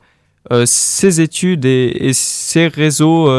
euh, 0.52 0.66
ces 0.66 1.22
études 1.22 1.66
et, 1.66 2.12
ces 2.14 2.68
réseaux 2.68 3.30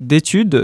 d'études 0.00 0.54